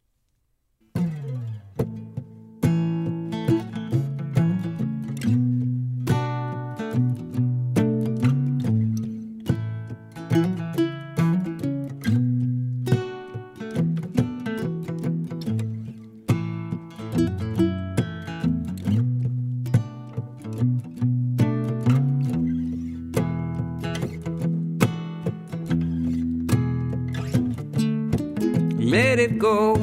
Let 28.99 29.21
it 29.21 29.39
go. 29.39 29.77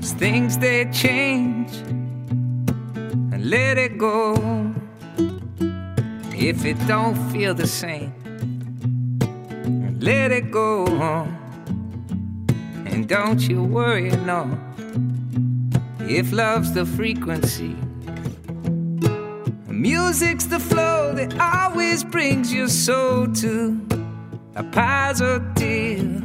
As 0.00 0.12
things 0.12 0.58
they 0.58 0.84
change, 0.92 1.72
and 3.32 3.42
let 3.48 3.78
it 3.78 3.96
go. 3.96 4.18
If 6.50 6.66
it 6.66 6.78
don't 6.86 7.16
feel 7.32 7.54
the 7.54 7.66
same, 7.66 8.12
and 9.86 10.02
let 10.02 10.30
it 10.30 10.50
go. 10.50 10.86
And 12.90 13.08
don't 13.08 13.40
you 13.48 13.62
worry, 13.64 14.10
no. 14.32 14.42
If 16.00 16.32
love's 16.32 16.72
the 16.74 16.84
frequency, 16.84 17.76
music's 19.68 20.44
the 20.44 20.60
flow 20.60 21.14
that 21.14 21.32
always 21.40 22.04
brings 22.04 22.52
your 22.52 22.68
soul 22.68 23.26
to 23.42 23.54
a 24.54 24.64
positive 24.64 26.19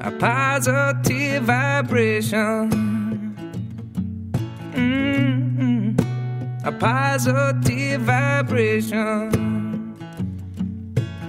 a 0.00 0.12
positive 0.12 1.42
vibration. 1.42 2.70
Mm-mm. 4.72 5.98
A 6.64 6.72
positive 6.72 8.00
vibration. 8.02 9.30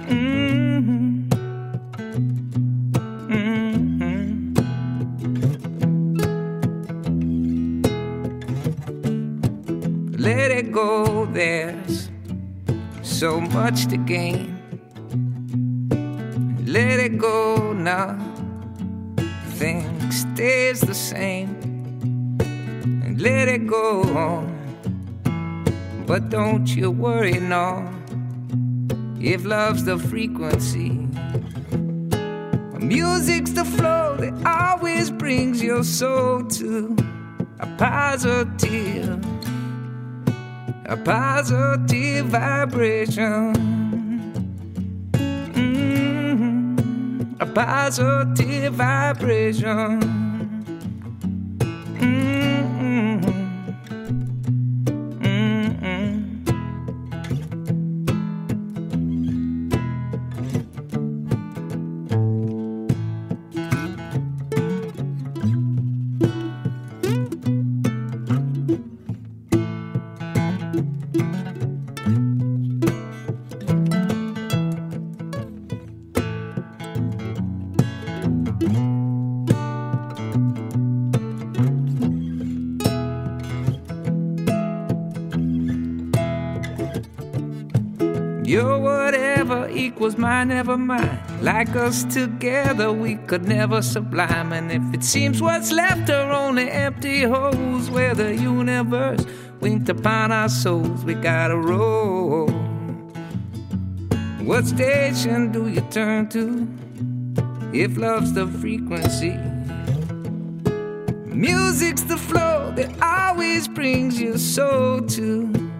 Mm-hmm. 0.06 1.28
Mm-hmm. 3.28 4.54
Let 10.16 10.50
it 10.52 10.70
go, 10.70 11.26
there's 11.26 12.08
so 13.02 13.40
much 13.40 13.86
to 13.86 13.96
gain. 13.96 14.56
Let 16.66 17.00
it 17.00 17.18
go 17.18 17.72
now 17.72 18.29
thing 19.60 20.10
stays 20.10 20.80
the 20.80 20.94
same. 20.94 21.50
And 23.04 23.20
let 23.20 23.46
it 23.46 23.66
go 23.66 24.02
on. 24.16 24.44
but 26.06 26.30
don't 26.30 26.66
you 26.74 26.90
worry 26.90 27.38
no. 27.38 27.86
If 29.20 29.44
love's 29.44 29.84
the 29.84 29.98
frequency 29.98 30.92
music's 32.80 33.52
the 33.52 33.64
flow 33.64 34.16
that 34.16 34.34
always 34.44 35.10
brings 35.10 35.62
your 35.62 35.84
soul 35.84 36.42
to 36.44 36.96
a 37.60 37.66
positive 37.76 39.22
a 40.86 40.96
positive 40.96 42.26
vibration 42.26 43.79
positive 47.54 48.74
vibration. 48.74 50.00
Mm-mm. 51.98 53.20
Mm-mm. 53.20 53.39
Your 78.60 78.68
whatever 88.78 89.66
equals 89.70 90.18
mine, 90.18 90.48
never 90.48 90.76
mind. 90.76 91.18
Like 91.40 91.74
us 91.74 92.04
together, 92.04 92.92
we 92.92 93.14
could 93.14 93.48
never 93.48 93.80
sublime. 93.80 94.52
And 94.52 94.70
if 94.70 94.82
it 94.92 95.04
seems 95.04 95.40
what's 95.40 95.72
left 95.72 96.10
are 96.10 96.30
only 96.30 96.70
empty 96.70 97.22
holes 97.22 97.88
where 97.88 98.14
the 98.14 98.36
universe 98.36 99.24
winked 99.60 99.88
upon 99.88 100.32
our 100.32 100.50
souls, 100.50 101.02
we 101.02 101.14
gotta 101.14 101.56
roll. 101.56 102.50
What 104.42 104.66
station 104.66 105.50
do 105.50 105.68
you 105.68 105.80
turn 105.90 106.28
to 106.30 106.66
if 107.72 107.96
love's 107.96 108.32
the 108.32 108.46
frequency? 108.46 109.38
Music's 111.26 112.02
the 112.02 112.16
flow 112.16 112.72
that 112.76 112.90
always 113.02 113.68
brings 113.68 114.20
your 114.20 114.38
soul 114.38 115.00
to 115.02 115.70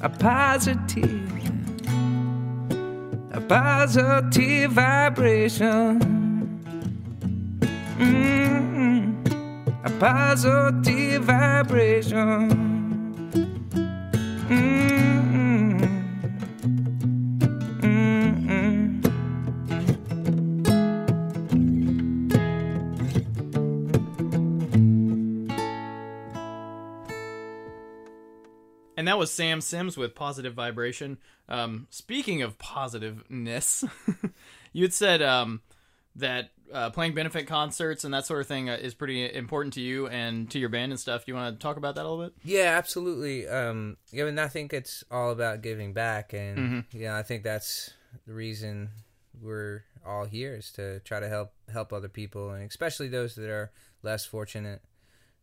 a 0.00 0.08
positive 0.08 1.30
a 3.32 3.40
positive 3.40 4.72
vibration. 4.72 6.00
Mm-hmm. 7.98 9.24
A 9.84 9.90
positive 9.98 11.22
vibration. 11.24 12.69
And 29.00 29.08
that 29.08 29.16
was 29.16 29.30
Sam 29.30 29.62
Sims 29.62 29.96
with 29.96 30.14
Positive 30.14 30.52
Vibration. 30.52 31.16
Um, 31.48 31.86
speaking 31.88 32.42
of 32.42 32.58
positiveness, 32.58 33.82
you 34.74 34.84
had 34.84 34.92
said 34.92 35.22
um, 35.22 35.62
that 36.16 36.50
uh, 36.70 36.90
playing 36.90 37.14
benefit 37.14 37.46
concerts 37.46 38.04
and 38.04 38.12
that 38.12 38.26
sort 38.26 38.42
of 38.42 38.46
thing 38.46 38.68
uh, 38.68 38.76
is 38.78 38.92
pretty 38.92 39.24
important 39.34 39.72
to 39.72 39.80
you 39.80 40.06
and 40.08 40.50
to 40.50 40.58
your 40.58 40.68
band 40.68 40.92
and 40.92 41.00
stuff. 41.00 41.24
Do 41.24 41.32
you 41.32 41.36
want 41.36 41.58
to 41.58 41.62
talk 41.62 41.78
about 41.78 41.94
that 41.94 42.04
a 42.04 42.08
little 42.10 42.26
bit? 42.26 42.34
Yeah, 42.44 42.76
absolutely. 42.76 43.48
Um, 43.48 43.96
I 44.12 44.16
mean, 44.16 44.38
I 44.38 44.48
think 44.48 44.74
it's 44.74 45.02
all 45.10 45.30
about 45.30 45.62
giving 45.62 45.94
back, 45.94 46.34
and 46.34 46.84
yeah, 46.92 47.16
I 47.16 47.22
think 47.22 47.42
that's 47.42 47.94
the 48.26 48.34
reason 48.34 48.90
we're 49.40 49.82
all 50.06 50.26
here 50.26 50.54
is 50.54 50.70
to 50.72 51.00
try 51.00 51.20
to 51.20 51.28
help 51.30 51.54
help 51.72 51.94
other 51.94 52.10
people, 52.10 52.50
and 52.50 52.68
especially 52.68 53.08
those 53.08 53.34
that 53.36 53.48
are 53.48 53.72
less 54.02 54.26
fortunate 54.26 54.82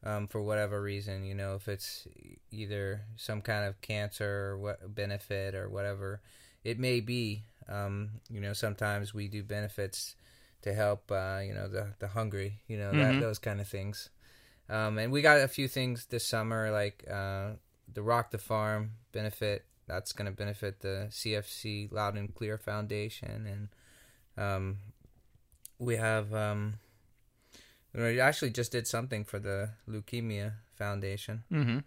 um, 0.08 0.28
for 0.28 0.42
whatever 0.42 0.82
reason. 0.82 1.26
You 1.26 1.36
know, 1.36 1.56
if 1.56 1.68
it's 1.68 2.08
either 2.52 3.02
some 3.18 3.42
kind 3.42 3.66
of 3.66 3.80
cancer 3.82 4.52
or 4.52 4.58
what 4.58 4.96
benefit 4.96 5.54
or 5.54 5.70
whatever 5.70 6.22
it 6.64 6.80
may 6.80 7.02
be. 7.02 7.44
Um, 7.70 8.12
you 8.30 8.40
know, 8.40 8.54
sometimes 8.54 9.14
we 9.14 9.28
do 9.28 9.44
benefits 9.44 10.16
to 10.62 10.74
help. 10.74 11.12
Uh, 11.12 11.40
you 11.44 11.54
know, 11.54 11.68
the 11.68 11.94
the 12.00 12.08
hungry. 12.08 12.60
You 12.68 12.78
know, 12.78 12.92
that, 12.94 13.20
those 13.20 13.40
kind 13.40 13.60
of 13.60 13.68
things. 13.68 14.10
Um, 14.70 14.98
and 14.98 15.12
we 15.12 15.22
got 15.22 15.40
a 15.40 15.48
few 15.48 15.68
things 15.68 16.06
this 16.06 16.26
summer, 16.26 16.72
like 16.72 17.06
uh, 17.10 17.52
the 17.94 18.02
Rock 18.02 18.32
the 18.32 18.38
Farm 18.38 18.92
benefit. 19.12 19.66
That's 19.88 20.12
going 20.12 20.26
to 20.26 20.36
benefit 20.36 20.82
the 20.82 21.08
CFC 21.10 21.90
Loud 21.92 22.16
and 22.16 22.34
Clear 22.34 22.58
Foundation, 22.58 23.70
and 24.38 24.44
um, 24.44 24.78
we 25.80 25.98
have. 25.98 26.34
Um, 27.98 28.04
we 28.04 28.20
actually 28.20 28.52
just 28.52 28.72
did 28.72 28.88
something 28.88 29.24
for 29.24 29.40
the 29.40 29.72
Leukemia 29.90 30.54
Foundation. 30.76 31.44
Mm-hmm. 31.52 31.80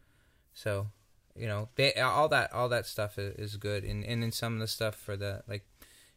So, 0.55 0.89
you 1.37 1.47
know, 1.47 1.69
they 1.77 1.95
all 1.95 2.29
that 2.29 2.53
all 2.53 2.69
that 2.69 2.87
stuff 2.87 3.19
is, 3.19 3.35
is 3.37 3.57
good, 3.57 3.85
and 3.85 4.05
and 4.05 4.23
then 4.23 4.33
some 4.33 4.55
of 4.55 4.61
the 4.61 4.67
stuff 4.67 4.97
for 4.97 5.17
the 5.17 5.43
like, 5.49 5.65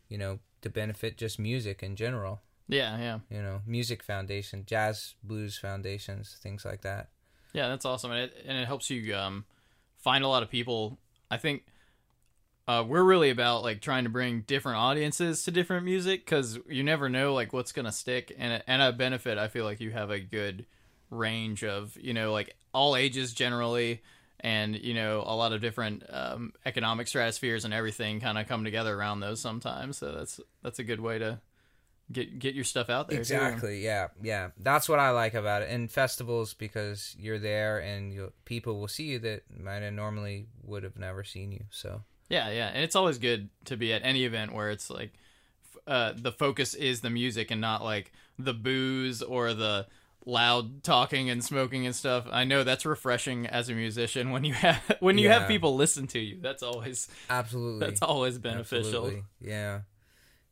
you 0.09 0.17
know, 0.17 0.39
to 0.61 0.69
benefit 0.69 1.17
just 1.17 1.39
music 1.39 1.83
in 1.83 1.95
general. 1.95 2.41
Yeah, 2.67 2.97
yeah. 2.97 3.19
You 3.29 3.41
know, 3.41 3.61
music 3.67 4.01
foundation, 4.01 4.63
jazz 4.65 5.15
blues 5.23 5.57
foundations, 5.57 6.37
things 6.41 6.65
like 6.65 6.81
that. 6.81 7.09
Yeah, 7.53 7.67
that's 7.67 7.85
awesome, 7.85 8.11
and 8.11 8.21
it 8.21 8.43
and 8.45 8.57
it 8.57 8.65
helps 8.65 8.89
you 8.89 9.15
um, 9.15 9.45
find 9.97 10.23
a 10.23 10.27
lot 10.27 10.43
of 10.43 10.49
people. 10.49 10.97
I 11.29 11.37
think 11.37 11.65
uh, 12.67 12.83
we're 12.87 13.03
really 13.03 13.29
about 13.29 13.63
like 13.63 13.81
trying 13.81 14.05
to 14.05 14.09
bring 14.09 14.41
different 14.41 14.77
audiences 14.77 15.43
to 15.43 15.51
different 15.51 15.85
music 15.85 16.25
because 16.25 16.59
you 16.69 16.83
never 16.83 17.09
know 17.09 17.33
like 17.33 17.51
what's 17.51 17.71
gonna 17.71 17.91
stick, 17.91 18.33
and 18.37 18.63
and 18.67 18.81
a 18.81 18.93
benefit. 18.93 19.37
I 19.37 19.47
feel 19.49 19.65
like 19.65 19.81
you 19.81 19.91
have 19.91 20.11
a 20.11 20.19
good 20.19 20.65
range 21.09 21.63
of 21.63 21.97
you 21.99 22.13
know 22.13 22.31
like 22.31 22.55
all 22.73 22.95
ages 22.95 23.33
generally, 23.33 24.01
and 24.39 24.75
you 24.75 24.93
know 24.93 25.23
a 25.25 25.35
lot 25.35 25.51
of 25.51 25.59
different 25.59 26.03
um, 26.09 26.53
economic 26.65 27.07
stratospheres 27.07 27.65
and 27.65 27.73
everything 27.73 28.21
kind 28.21 28.37
of 28.37 28.47
come 28.47 28.63
together 28.63 28.95
around 28.97 29.19
those 29.19 29.41
sometimes. 29.41 29.97
So 29.97 30.13
that's 30.13 30.39
that's 30.61 30.79
a 30.79 30.83
good 30.85 31.01
way 31.01 31.19
to 31.19 31.41
get 32.13 32.39
get 32.39 32.55
your 32.55 32.63
stuff 32.63 32.89
out 32.89 33.09
there. 33.09 33.17
too. 33.17 33.21
Exactly. 33.21 33.83
Yeah, 33.83 34.07
yeah. 34.21 34.51
That's 34.57 34.87
what 34.87 34.99
I 34.99 35.09
like 35.09 35.33
about 35.33 35.63
it. 35.63 35.69
And 35.69 35.91
festivals 35.91 36.53
because 36.53 37.13
you're 37.19 37.39
there 37.39 37.79
and 37.79 38.31
people 38.45 38.79
will 38.79 38.87
see 38.87 39.03
you 39.03 39.19
that 39.19 39.43
might 39.61 39.81
have 39.81 39.93
normally 39.93 40.47
would 40.63 40.83
have 40.83 40.97
never 40.97 41.25
seen 41.25 41.51
you. 41.51 41.65
So 41.69 42.03
Yeah, 42.33 42.49
yeah, 42.49 42.67
and 42.73 42.83
it's 42.83 42.95
always 42.95 43.17
good 43.17 43.49
to 43.65 43.77
be 43.77 43.93
at 43.93 44.01
any 44.03 44.25
event 44.25 44.53
where 44.53 44.69
it's 44.71 44.89
like 44.89 45.13
uh, 45.87 46.13
the 46.15 46.31
focus 46.31 46.73
is 46.73 47.01
the 47.01 47.09
music 47.09 47.51
and 47.51 47.61
not 47.61 47.83
like 47.83 48.11
the 48.39 48.53
booze 48.53 49.21
or 49.21 49.53
the 49.53 49.85
loud 50.25 50.83
talking 50.83 51.29
and 51.29 51.43
smoking 51.43 51.85
and 51.85 51.95
stuff. 51.95 52.25
I 52.31 52.43
know 52.45 52.63
that's 52.63 52.85
refreshing 52.85 53.45
as 53.45 53.69
a 53.69 53.73
musician 53.73 54.31
when 54.31 54.43
you 54.45 54.53
have 54.65 54.81
when 54.99 55.17
you 55.17 55.27
Yeah. 55.27 55.39
have 55.39 55.47
people 55.47 55.75
listen 55.75 56.07
to 56.07 56.19
you. 56.19 56.39
That's 56.41 56.63
always 56.63 57.07
absolutely, 57.29 57.85
that's 57.85 58.01
always 58.01 58.37
beneficial. 58.37 58.87
Absolutely. 58.87 59.23
Yeah, 59.41 59.81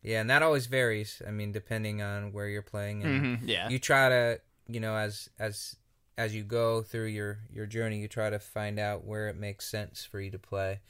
yeah, 0.03 0.21
and 0.21 0.29
that 0.29 0.43
always 0.43 0.67
varies. 0.67 1.21
I 1.27 1.31
mean, 1.31 1.51
depending 1.51 2.01
on 2.01 2.31
where 2.33 2.47
you're 2.47 2.61
playing, 2.61 3.03
and 3.03 3.39
Mhm, 3.39 3.39
yeah, 3.49 3.69
you 3.69 3.79
try 3.79 4.09
to, 4.09 4.41
you 4.67 4.79
know, 4.79 4.95
as 4.95 5.29
as 5.39 5.75
as 6.17 6.35
you 6.35 6.43
go 6.43 6.81
through 6.83 7.07
your 7.07 7.39
your 7.51 7.65
journey, 7.65 7.99
you 7.99 8.07
try 8.07 8.29
to 8.29 8.39
find 8.39 8.77
out 8.77 9.05
where 9.05 9.29
it 9.29 9.35
makes 9.35 9.67
sense 9.67 10.03
for 10.05 10.19
you 10.19 10.29
to 10.31 10.39
play. 10.39 10.81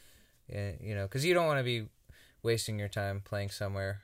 Yeah, 0.47 0.71
you 0.81 0.95
know, 0.95 1.03
because 1.03 1.25
you 1.25 1.33
don't 1.33 1.45
want 1.47 1.59
to 1.59 1.63
be 1.63 1.87
wasting 2.43 2.79
your 2.79 2.87
time 2.89 3.21
playing 3.23 3.49
somewhere 3.49 4.01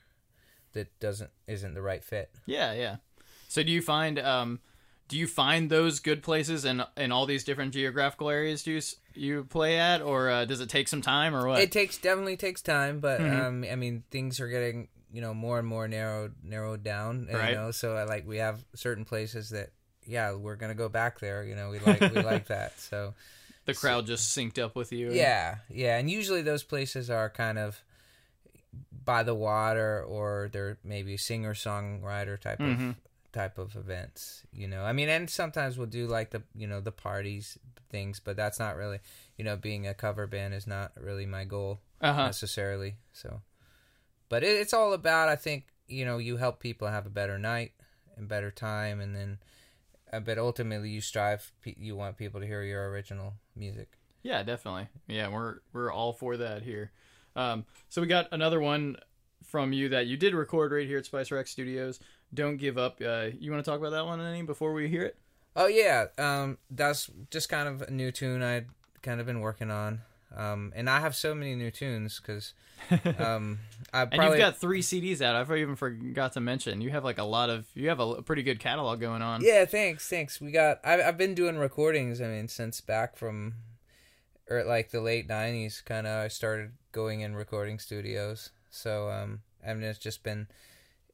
that 0.73 0.97
doesn't 0.99 1.31
isn't 1.47 1.73
the 1.73 1.81
right 1.81 2.03
fit. 2.03 2.29
yeah, 2.45 2.73
yeah. 2.73 2.97
So 3.47 3.63
do 3.63 3.71
you 3.71 3.81
find 3.81 4.19
um 4.19 4.59
do 5.07 5.17
you 5.17 5.25
find 5.27 5.69
those 5.69 5.99
good 5.99 6.21
places 6.21 6.65
in 6.65 6.83
in 6.97 7.11
all 7.11 7.25
these 7.25 7.43
different 7.43 7.73
geographical 7.73 8.29
areas 8.29 8.65
you 8.67 8.81
you 9.13 9.45
play 9.45 9.79
at, 9.79 10.01
or 10.01 10.29
uh, 10.29 10.45
does 10.45 10.59
it 10.61 10.69
take 10.69 10.87
some 10.87 11.01
time, 11.01 11.33
or 11.35 11.47
what? 11.47 11.61
It 11.61 11.71
takes 11.71 11.97
definitely 11.97 12.37
takes 12.37 12.61
time, 12.61 12.99
but 12.99 13.19
Mhm. 13.21 13.47
um, 13.47 13.65
I 13.71 13.75
mean, 13.75 14.03
things 14.11 14.39
are 14.39 14.47
getting 14.47 14.89
you 15.11 15.21
know 15.21 15.33
more 15.33 15.57
and 15.59 15.67
more 15.67 15.87
narrowed 15.87 16.35
narrowed 16.43 16.83
down. 16.83 17.27
Right. 17.31 17.49
You 17.49 17.55
know, 17.55 17.71
so 17.71 17.95
I 17.95 18.03
like 18.03 18.27
we 18.27 18.37
have 18.37 18.63
certain 18.75 19.05
places 19.05 19.49
that 19.51 19.69
yeah 20.05 20.33
we're 20.33 20.55
gonna 20.57 20.75
go 20.75 20.89
back 20.89 21.19
there. 21.19 21.43
You 21.43 21.55
know, 21.55 21.69
we 21.69 21.79
like 21.79 22.01
we 22.01 22.21
like 22.21 22.47
that. 22.55 22.79
So 22.79 23.13
the 23.67 23.75
crowd 23.75 24.07
just 24.07 24.35
synced 24.35 24.57
up 24.57 24.75
with 24.75 24.91
you. 24.91 25.11
yeah, 25.13 25.57
yeah, 25.69 25.97
and 25.99 26.09
usually 26.09 26.41
those 26.41 26.63
places 26.63 27.09
are 27.11 27.29
kind 27.29 27.59
of 27.59 27.83
by 29.05 29.23
the 29.23 29.35
water 29.35 30.03
or 30.03 30.49
they're 30.51 30.77
maybe 30.83 31.17
singer 31.17 31.53
songwriter 31.53 32.39
type 32.39 32.59
Mhm. 32.59 32.89
of 32.89 32.95
type 33.31 33.57
of 33.57 33.75
events. 33.75 34.43
You 34.51 34.67
know, 34.67 34.83
I 34.83 34.93
mean, 34.93 35.09
and 35.09 35.29
sometimes 35.29 35.77
we'll 35.77 35.87
do 35.87 36.07
like 36.07 36.31
the 36.31 36.41
you 36.55 36.67
know 36.67 36.81
the 36.81 36.91
parties 36.91 37.57
things, 37.89 38.19
but 38.19 38.35
that's 38.35 38.59
not 38.59 38.75
really 38.75 38.99
you 39.37 39.43
know 39.45 39.55
being 39.55 39.87
a 39.87 39.93
cover 39.93 40.27
band 40.27 40.53
is 40.53 40.67
not 40.67 40.91
really 40.99 41.25
my 41.25 41.45
goal 41.45 41.79
Uh 42.01 42.13
huh. 42.13 42.25
necessarily. 42.25 42.95
So, 43.13 43.41
but 44.29 44.43
it, 44.43 44.59
it's 44.59 44.73
all 44.73 44.93
about 44.93 45.29
I 45.29 45.35
think 45.35 45.67
you 45.87 46.03
know 46.05 46.17
you 46.17 46.37
help 46.37 46.59
people 46.59 46.87
have 46.87 47.05
a 47.05 47.09
better 47.11 47.37
night 47.37 47.71
and 48.17 48.27
better 48.27 48.51
time, 48.51 48.99
and 48.99 49.15
then 49.15 49.39
uh, 50.11 50.19
but 50.19 50.37
ultimately 50.37 50.89
you 50.89 51.01
strive 51.01 51.51
you 51.63 51.95
want 51.95 52.17
people 52.17 52.39
to 52.39 52.47
hear 52.47 52.63
your 52.63 52.89
original 52.89 53.33
music. 53.55 53.97
Yeah, 54.23 54.43
definitely. 54.43 54.87
Yeah, 55.07 55.29
we're 55.29 55.59
we're 55.73 55.91
all 55.91 56.13
for 56.13 56.37
that 56.37 56.63
here. 56.63 56.91
Um, 57.35 57.65
so 57.89 58.01
we 58.01 58.07
got 58.07 58.27
another 58.31 58.59
one 58.59 58.97
from 59.43 59.71
you 59.71 59.89
that 59.89 60.07
you 60.07 60.17
did 60.17 60.33
record 60.33 60.71
right 60.71 60.87
here 60.87 60.97
at 60.97 61.05
Spice 61.05 61.31
Rack 61.31 61.47
Studios. 61.47 61.99
Don't 62.33 62.57
give 62.57 62.77
up. 62.77 62.99
Uh, 63.03 63.27
you 63.39 63.51
want 63.51 63.63
to 63.63 63.69
talk 63.69 63.79
about 63.79 63.91
that 63.91 64.05
one 64.05 64.19
any 64.19 64.41
before 64.41 64.73
we 64.73 64.89
hear 64.89 65.03
it? 65.03 65.17
Oh 65.55 65.67
yeah, 65.67 66.07
um, 66.17 66.57
that's 66.69 67.09
just 67.31 67.49
kind 67.49 67.67
of 67.67 67.87
a 67.87 67.91
new 67.91 68.11
tune 68.11 68.43
I'd 68.43 68.67
kind 69.01 69.19
of 69.19 69.25
been 69.25 69.39
working 69.39 69.71
on. 69.71 70.01
Um, 70.35 70.73
and 70.75 70.89
I 70.89 70.99
have 70.99 71.15
so 71.15 71.33
many 71.33 71.55
new 71.55 71.71
tunes 71.71 72.19
because 72.19 72.53
um, 73.19 73.59
I 73.93 74.01
And 74.03 74.11
probably 74.11 74.37
you've 74.37 74.45
got 74.45 74.57
three 74.57 74.81
CDs 74.81 75.21
out. 75.21 75.35
I've 75.35 75.51
even 75.51 75.75
forgot 75.75 76.33
to 76.33 76.41
mention 76.41 76.81
you 76.81 76.89
have 76.91 77.03
like 77.03 77.17
a 77.17 77.23
lot 77.23 77.49
of 77.49 77.65
you 77.73 77.89
have 77.89 77.99
a 77.99 78.21
pretty 78.21 78.43
good 78.43 78.59
catalog 78.59 78.99
going 78.99 79.21
on. 79.21 79.41
Yeah, 79.41 79.65
thanks, 79.65 80.07
thanks. 80.09 80.39
We 80.41 80.51
got. 80.51 80.79
I, 80.83 81.01
I've 81.01 81.17
been 81.17 81.33
doing 81.33 81.57
recordings. 81.57 82.21
I 82.21 82.27
mean, 82.27 82.47
since 82.49 82.81
back 82.81 83.15
from, 83.15 83.53
or 84.49 84.63
like 84.63 84.91
the 84.91 85.01
late 85.01 85.27
'90s, 85.27 85.83
kind 85.83 86.05
of. 86.05 86.25
I 86.25 86.27
started 86.27 86.71
going 86.91 87.21
in 87.21 87.35
recording 87.35 87.79
studios. 87.79 88.49
So, 88.69 89.09
um, 89.09 89.41
I 89.65 89.73
mean, 89.73 89.83
it's 89.83 89.97
just 89.99 90.23
been 90.23 90.47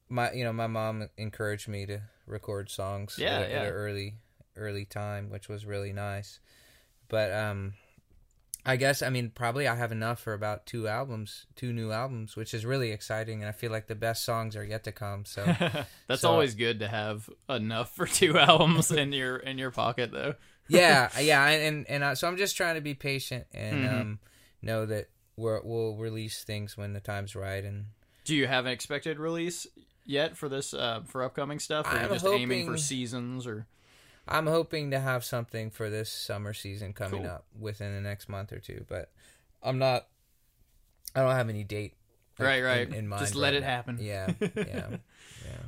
my, 0.10 0.32
you 0.34 0.44
know, 0.44 0.54
my 0.54 0.68
mom 0.68 1.08
encouraged 1.18 1.68
me 1.68 1.86
to 1.86 2.02
record 2.26 2.70
songs 2.70 3.18
Yeah, 3.20 3.36
at, 3.38 3.42
a- 3.42 3.46
at 3.46 3.52
yeah. 3.52 3.62
an 3.64 3.74
early 3.74 4.16
early 4.58 4.86
time, 4.86 5.30
which 5.30 5.48
was 5.48 5.66
really 5.66 5.94
nice. 5.94 6.40
But 7.10 7.32
um, 7.32 7.74
I 8.66 8.78
guess 8.78 9.02
I 9.02 9.10
mean 9.10 9.30
probably 9.30 9.68
I 9.68 9.76
have 9.76 9.92
enough 9.92 10.20
for 10.22 10.34
about 10.34 10.66
two 10.66 10.88
albums, 10.88 11.46
two 11.56 11.74
new 11.74 11.92
albums, 11.92 12.36
which 12.36 12.54
is 12.54 12.66
really 12.66 12.92
exciting, 12.92 13.42
and 13.42 13.50
I 13.50 13.52
feel 13.52 13.72
like 13.72 13.88
the 13.88 13.96
best 13.96 14.24
songs 14.24 14.56
are 14.56 14.64
yet 14.64 14.84
to 14.86 14.92
come. 14.92 15.26
So 15.26 15.44
That's 16.08 16.22
So- 16.22 16.30
always 16.32 16.56
good 16.56 16.80
to 16.80 16.88
have 16.88 17.30
enough 17.50 17.94
for 17.96 18.06
two 18.06 18.38
albums 18.40 18.90
in 18.92 19.12
your 19.12 19.38
in 19.38 19.58
your 19.58 19.72
pocket, 19.72 20.12
though. 20.12 20.36
yeah, 20.70 21.10
yeah, 21.20 21.46
and 21.48 21.86
and, 21.90 22.04
uh, 22.04 22.16
so 22.16 22.28
I'm 22.28 22.38
just 22.38 22.56
trying 22.56 22.76
to 22.76 22.82
be 22.82 22.94
patient 22.94 23.48
and 23.54 23.84
Mhm. 23.86 24.02
um, 24.02 24.20
know 24.62 24.86
that 24.86 25.10
we're, 25.36 25.62
we'll 25.62 25.96
release 25.98 26.44
things 26.44 26.78
when 26.78 26.94
the 26.94 27.00
time's 27.02 27.36
right. 27.36 27.64
And 27.66 27.88
Do 28.24 28.34
you 28.36 28.48
have 28.48 28.66
an 28.66 28.72
expected 28.72 29.20
release 29.20 29.68
yet 30.06 30.38
for 30.38 30.48
this 30.48 30.74
uh, 30.74 31.02
for 31.06 31.24
upcoming 31.24 31.60
stuff? 31.60 31.86
Or 31.88 31.90
are 31.90 31.96
you 31.98 32.04
I'm 32.06 32.14
just 32.14 32.26
aiming 32.26 32.68
for 32.68 32.78
seasons 32.78 33.46
or? 33.46 33.66
I'm 34.28 34.48
hoping 34.48 34.92
to 34.92 35.00
have 35.00 35.24
something 35.26 35.70
for 35.70 35.90
this 35.90 36.10
summer 36.10 36.54
season 36.54 36.94
coming 36.94 37.24
Cool. 37.24 37.30
up 37.32 37.46
within 37.60 37.94
the 37.94 38.02
next 38.02 38.30
month 38.30 38.54
or 38.54 38.60
two, 38.60 38.86
but 38.88 39.12
I'm 39.62 39.78
not. 39.80 40.08
I 41.16 41.22
don't 41.22 41.36
have 41.36 41.50
any 41.50 41.64
date. 41.64 41.96
Right, 42.40 42.64
right. 42.64 42.88
In, 42.88 42.94
in 42.96 43.08
mind 43.08 43.20
Just 43.20 43.36
let 43.36 43.50
right 43.50 43.54
it 43.56 43.60
now. 43.62 43.68
happen. 43.68 43.98
Yeah, 44.02 44.32
yeah, 44.42 44.50
yeah. 44.56 44.90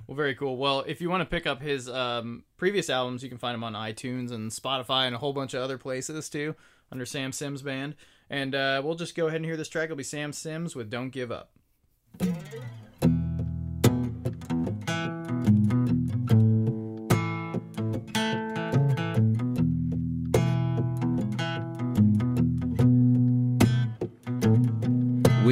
Well, 0.08 0.15
very 0.15 0.34
cool. 0.36 0.58
Well, 0.58 0.84
if 0.88 1.00
you 1.02 1.10
want 1.10 1.22
to 1.22 1.26
pick 1.26 1.46
up 1.46 1.62
his 1.62 1.88
um, 1.89 2.44
previous 2.58 2.89
albums, 2.89 3.22
you 3.24 3.30
can 3.30 3.38
find 3.38 3.54
them 3.54 3.63
on 3.63 3.74
iTunes 3.74 4.32
and 4.32 4.50
Spotify 4.52 5.06
and 5.06 5.13
a 5.13 5.20
whole 5.20 5.34
bunch 5.34 5.54
of 5.54 5.62
other 5.62 5.78
places 5.78 6.28
too 6.30 6.56
under 6.91 7.06
Sam 7.06 7.32
Sims 7.32 7.62
Band. 7.62 7.96
And 8.30 8.56
uh, 8.56 8.82
we'll 8.84 8.96
just 8.96 9.15
go 9.15 9.28
ahead 9.28 9.36
and 9.38 9.46
hear 9.46 9.58
this 9.58 9.70
track. 9.70 9.86
It'll 9.86 9.98
be 9.98 10.04
Sam 10.04 10.34
Sims 10.34 10.76
with 10.76 10.89
"Don't 10.89 11.10
Give 11.12 11.32
Up." 11.32 11.52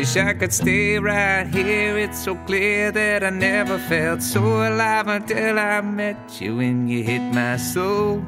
Wish 0.04 0.18
I 0.18 0.34
could 0.34 0.52
stay 0.52 1.00
right 1.00 1.48
here. 1.48 1.98
It's 1.98 2.26
so 2.26 2.36
clear 2.46 2.92
that 2.92 3.24
I 3.24 3.30
never 3.30 3.78
felt 3.78 4.22
so 4.22 4.44
alive 4.44 5.08
until 5.08 5.58
I 5.58 5.80
met 5.80 6.42
you 6.42 6.60
and 6.60 6.92
you 6.92 7.06
hit 7.06 7.22
my 7.34 7.56
soul 7.56 8.22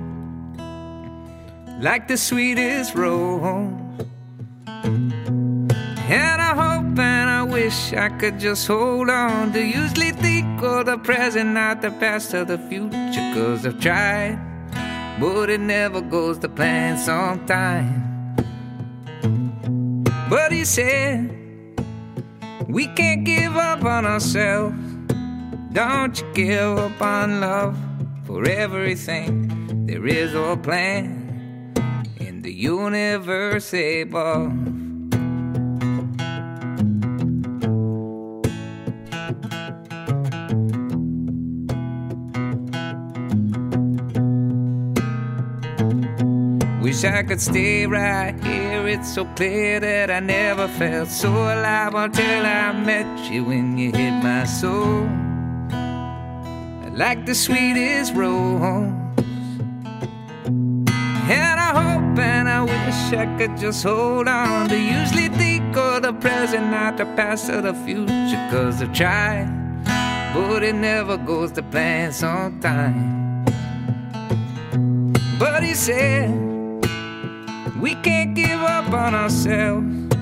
like 1.81 2.07
the 2.07 2.15
sweetest 2.15 2.95
rose. 2.95 3.43
And 6.07 6.41
I 6.49 6.53
hope 6.55 6.97
and 6.97 7.29
I 7.29 7.43
wish 7.43 7.91
I 7.91 8.07
could 8.07 8.39
just 8.39 8.65
hold 8.67 9.09
on 9.09 9.51
to 9.51 9.61
usually 9.61 10.11
think 10.11 10.63
of 10.63 10.85
the 10.85 10.97
present, 10.97 11.49
not 11.49 11.81
the 11.81 11.91
past 11.91 12.33
or 12.33 12.45
the 12.45 12.57
future. 12.57 13.33
Cause 13.33 13.65
I've 13.65 13.81
tried, 13.81 14.39
but 15.19 15.49
it 15.49 15.59
never 15.59 15.99
goes 15.99 16.39
to 16.39 16.47
plan 16.47 16.97
sometimes. 16.97 18.01
But 20.29 20.53
he 20.53 20.63
said, 20.63 21.44
We 22.67 22.87
can't 22.87 23.23
give 23.23 23.55
up 23.55 23.83
on 23.83 24.05
ourselves. 24.05 24.75
Don't 25.71 26.19
you 26.19 26.33
give 26.33 26.77
up 26.77 27.01
on 27.01 27.41
love 27.41 27.77
for 28.25 28.45
everything. 28.45 29.85
There 29.85 30.07
is 30.07 30.33
a 30.33 30.57
plan 30.57 31.73
in 32.17 32.41
the 32.41 32.51
universe 32.51 33.73
above. 33.73 34.74
I 47.05 47.23
could 47.23 47.39
stay 47.39 47.85
right 47.85 48.33
here. 48.43 48.87
It's 48.87 49.13
so 49.13 49.25
clear 49.35 49.79
that 49.79 50.09
I 50.09 50.19
never 50.19 50.67
felt 50.67 51.09
so 51.09 51.29
alive 51.29 51.93
until 51.93 52.45
I 52.45 52.71
met 52.71 53.31
you 53.31 53.43
when 53.43 53.77
you 53.77 53.91
hit 53.91 54.11
my 54.23 54.45
soul. 54.45 55.07
Like 56.95 57.25
the 57.25 57.35
sweetest 57.35 58.13
rose. 58.15 58.61
And 61.27 61.59
I 61.59 61.71
hope 61.73 62.17
and 62.19 62.49
I 62.49 62.63
wish 62.63 63.13
I 63.13 63.25
could 63.37 63.57
just 63.57 63.83
hold 63.83 64.27
on 64.27 64.69
to 64.69 64.79
usually 64.79 65.29
think 65.29 65.75
of 65.77 66.01
the 66.03 66.13
present, 66.13 66.71
not 66.71 66.97
the 66.97 67.05
past 67.17 67.49
or 67.49 67.61
the 67.61 67.73
future. 67.73 68.47
Cause 68.51 68.81
I've 68.81 68.93
tried, 68.93 69.47
but 70.33 70.63
it 70.63 70.75
never 70.75 71.17
goes 71.17 71.51
to 71.53 71.63
plan 71.63 72.11
sometimes. 72.13 73.13
But 75.37 75.63
he 75.63 75.73
said, 75.73 76.54
We 77.81 77.93
can't 77.95 78.35
give 78.35 78.61
up 78.61 78.93
on 78.93 79.13
ourselves. 79.13 80.15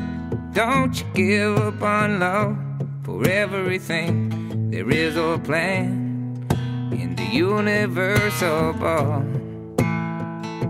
Don't 0.54 1.00
you 1.00 1.06
give 1.13 1.58
up 1.58 1.82
on 1.84 2.20
love 2.20 2.58
for 3.04 3.28
everything. 3.30 4.70
There 4.72 4.89
is 4.89 5.16
a 5.18 5.39
plan 5.44 6.48
in 6.92 7.16
the 7.16 7.26
universe 7.26 8.42
above. 8.42 9.26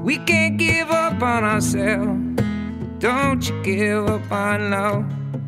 We 0.03 0.17
can't 0.17 0.57
give 0.57 0.91
up 0.91 1.21
on 1.21 1.45
ourselves. 1.45 2.19
Don't 2.99 3.47
you 3.47 3.63
give 3.63 4.09
up 4.09 4.29
on 4.29 4.71
love 4.71 5.05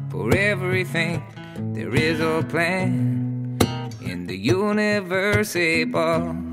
for 0.10 0.34
everything. 0.34 1.22
There 1.74 1.94
is 1.94 2.22
a 2.22 2.46
plan 2.48 3.58
in 4.02 4.28
the 4.28 4.38
universe 4.38 5.56
above. 5.58 6.45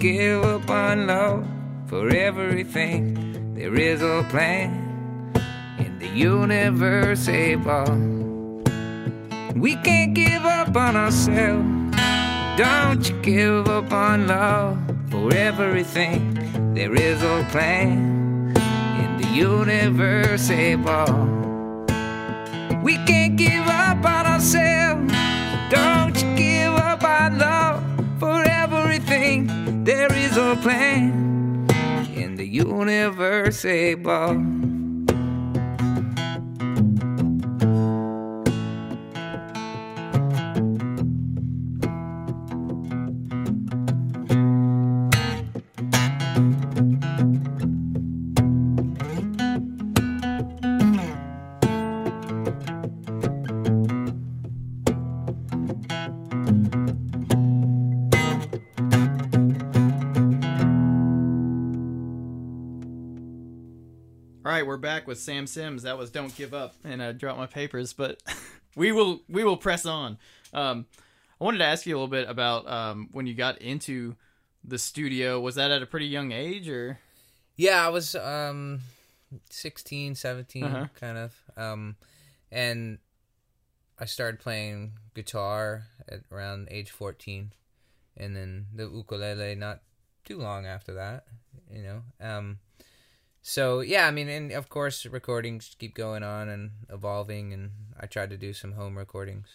Give 0.00 0.42
up 0.42 0.70
on 0.70 1.06
love 1.06 1.46
for 1.86 2.08
everything. 2.08 3.54
There 3.54 3.74
is 3.74 4.00
a 4.00 4.26
plan 4.30 4.72
in 5.78 5.98
the 5.98 6.08
universe 6.08 7.28
above. 7.28 8.00
We 9.54 9.76
can't 9.76 10.14
give 10.14 10.46
up 10.46 10.74
on 10.74 10.96
ourselves. 10.96 11.68
Don't 12.56 13.06
you 13.10 13.20
give 13.20 13.68
up 13.68 13.92
on 13.92 14.26
love 14.26 14.78
for 15.10 15.34
everything. 15.34 16.32
There 16.72 16.94
is 16.94 17.22
a 17.22 17.46
plan 17.50 18.56
in 19.02 19.18
the 19.20 19.28
universe 19.28 20.48
above. 20.48 21.28
We 22.82 22.96
can't 23.04 23.36
give 23.36 23.66
up 23.66 24.02
on 24.02 24.24
ourselves. 24.24 24.79
Is 30.30 30.36
a 30.36 30.56
plan 30.62 31.66
in 32.14 32.36
the 32.36 32.46
universe 32.46 33.64
above. 33.64 34.36
All 34.36 34.59
with 65.10 65.18
Sam 65.20 65.46
Sims. 65.46 65.82
That 65.82 65.98
was 65.98 66.10
"Don't 66.10 66.34
Give 66.36 66.54
Up," 66.54 66.74
and 66.84 67.02
I 67.02 67.12
dropped 67.12 67.38
my 67.38 67.46
papers, 67.46 67.92
but 67.92 68.22
we 68.76 68.92
will 68.92 69.20
we 69.28 69.44
will 69.44 69.56
press 69.58 69.84
on. 69.84 70.16
Um, 70.54 70.86
I 71.40 71.44
wanted 71.44 71.58
to 71.58 71.64
ask 71.64 71.84
you 71.84 71.94
a 71.94 71.96
little 71.98 72.08
bit 72.08 72.28
about 72.28 72.66
um, 72.70 73.08
when 73.12 73.26
you 73.26 73.34
got 73.34 73.58
into 73.60 74.14
the 74.64 74.78
studio. 74.78 75.40
Was 75.40 75.56
that 75.56 75.70
at 75.70 75.82
a 75.82 75.86
pretty 75.86 76.06
young 76.06 76.32
age, 76.32 76.68
or 76.68 76.98
Yeah, 77.56 77.84
I 77.84 77.88
was 77.90 78.14
um 78.14 78.80
16, 79.50 80.14
17 80.14 80.64
Uh-huh. 80.64 80.86
kind 80.98 81.18
of. 81.18 81.34
Um 81.56 81.96
and 82.52 82.98
I 83.98 84.04
started 84.06 84.40
playing 84.40 84.92
guitar 85.14 85.84
at 86.08 86.20
around 86.32 86.68
age 86.70 86.90
14 86.90 87.52
and 88.16 88.34
then 88.34 88.66
the 88.74 88.84
ukulele 88.88 89.54
not 89.54 89.80
too 90.24 90.38
long 90.38 90.66
after 90.66 90.94
that. 90.94 91.24
You 91.72 91.82
know, 91.82 92.02
um, 92.20 92.58
so 93.50 93.80
yeah, 93.80 94.06
I 94.06 94.12
mean, 94.12 94.28
and 94.28 94.52
of 94.52 94.68
course, 94.68 95.04
recordings 95.06 95.74
keep 95.76 95.92
going 95.92 96.22
on 96.22 96.48
and 96.48 96.70
evolving, 96.88 97.52
and 97.52 97.72
I 97.98 98.06
tried 98.06 98.30
to 98.30 98.36
do 98.36 98.52
some 98.52 98.74
home 98.74 98.96
recordings 98.96 99.48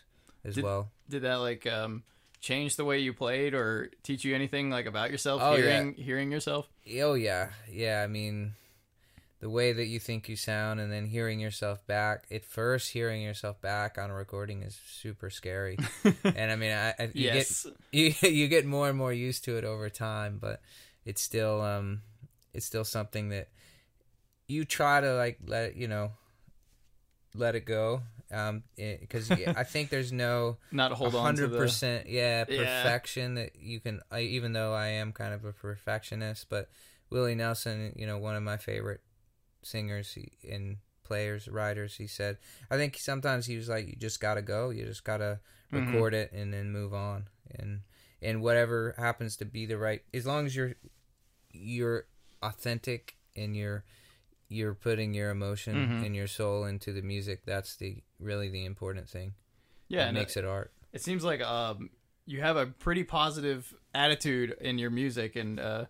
as 0.43 0.55
Did- 0.55 0.65
well. 0.65 0.91
Did 1.07 1.21
that 1.21 1.35
like 1.35 1.65
um, 1.65 2.03
change 2.41 2.75
the 2.75 2.83
way 2.83 2.99
you 2.99 3.13
played 3.13 3.53
or 3.53 3.91
teach 4.03 4.25
you 4.25 4.35
anything 4.35 4.69
like 4.69 4.85
about 4.85 5.11
yourself? 5.11 5.41
Oh, 5.41 5.55
yeah. 5.55 5.61
hearing 5.61 5.93
hearing 5.93 6.29
yourself. 6.29 6.67
Oh 7.01 7.13
yeah, 7.13 7.51
yeah. 7.71 8.01
I 8.03 8.07
mean, 8.07 8.55
the 9.39 9.49
way 9.49 9.71
that 9.71 9.85
you 9.85 10.01
think 10.01 10.27
you 10.27 10.35
sound, 10.35 10.81
and 10.81 10.91
then 10.91 11.05
hearing 11.05 11.39
yourself 11.39 11.87
back. 11.87 12.25
At 12.29 12.43
first, 12.43 12.91
hearing 12.91 13.21
yourself 13.21 13.61
back 13.61 13.97
on 13.97 14.09
a 14.09 14.13
recording 14.13 14.63
is 14.63 14.77
super 14.89 15.29
scary. 15.29 15.77
and 16.25 16.51
I 16.51 16.57
mean, 16.57 16.73
I, 16.73 16.89
I 16.99 17.11
you 17.13 17.29
yes. 17.31 17.63
get 17.63 17.73
you 18.23 18.29
you 18.29 18.47
get 18.49 18.65
more 18.65 18.89
and 18.89 18.97
more 18.97 19.13
used 19.13 19.45
to 19.45 19.55
it 19.55 19.63
over 19.63 19.89
time, 19.89 20.37
but 20.41 20.59
it's 21.05 21.21
still 21.21 21.61
um 21.61 22.01
it's 22.53 22.65
still 22.65 22.83
something 22.83 23.29
that 23.29 23.47
you 24.47 24.65
try 24.65 25.01
to 25.01 25.13
like 25.15 25.39
let 25.45 25.75
you 25.75 25.87
know 25.87 26.11
let 27.33 27.55
it 27.55 27.65
go 27.65 28.01
um 28.31 28.63
because 28.77 29.29
I 29.31 29.63
think 29.63 29.89
there's 29.89 30.11
no 30.11 30.57
Not 30.71 30.91
hold 30.93 31.15
on 31.15 31.35
100% 31.35 32.03
yeah 32.07 32.45
Yeah. 32.47 32.57
perfection 32.57 33.35
that 33.35 33.55
you 33.59 33.79
can 33.79 34.01
I, 34.09 34.21
even 34.21 34.53
though 34.53 34.73
I 34.73 34.87
am 34.87 35.11
kind 35.11 35.33
of 35.33 35.45
a 35.45 35.51
perfectionist 35.53 36.47
but 36.49 36.69
Willie 37.09 37.35
Nelson 37.35 37.93
you 37.95 38.07
know 38.07 38.17
one 38.17 38.35
of 38.35 38.43
my 38.43 38.57
favorite 38.57 39.01
singers 39.63 40.17
and 40.49 40.77
players 41.03 41.47
writers 41.47 41.95
he 41.97 42.07
said 42.07 42.37
I 42.71 42.77
think 42.77 42.97
sometimes 42.97 43.45
he 43.45 43.57
was 43.57 43.69
like 43.69 43.87
you 43.87 43.95
just 43.95 44.19
gotta 44.19 44.41
go 44.41 44.69
you 44.69 44.85
just 44.85 45.03
gotta 45.03 45.39
Mhm. 45.71 45.87
record 45.87 46.13
it 46.13 46.31
and 46.31 46.53
then 46.53 46.71
move 46.71 46.93
on 46.93 47.27
and 47.59 47.81
and 48.21 48.41
whatever 48.41 48.95
happens 48.97 49.35
to 49.37 49.45
be 49.45 49.65
the 49.65 49.77
right 49.77 50.01
as 50.13 50.25
long 50.25 50.45
as 50.45 50.55
you're 50.55 50.73
you're 51.51 52.05
authentic 52.41 53.15
and 53.35 53.55
you're 53.55 53.83
you're 54.47 54.73
putting 54.75 55.13
your 55.13 55.29
emotion 55.31 55.75
Mhm. 55.99 56.05
and 56.05 56.15
your 56.15 56.27
soul 56.27 56.65
into 56.65 56.93
the 56.93 57.01
music 57.01 57.41
that's 57.45 57.75
the 57.75 58.03
really 58.19 58.49
the 58.49 58.65
important 58.65 59.09
thing 59.09 59.33
Yeah, 59.87 60.01
that 60.01 60.07
and 60.09 60.17
makes 60.17 60.37
it 60.37 60.45
art 60.45 60.71
it 60.93 61.01
seems 61.01 61.23
like 61.23 61.41
um, 61.41 61.89
you 62.25 62.41
have 62.41 62.55
a 62.57 62.65
pretty 62.67 63.03
positive 63.03 63.73
attitude 63.93 64.55
in 64.61 64.77
your 64.77 64.89
music 64.91 65.35
and 65.35 65.59
uh, 65.59 65.85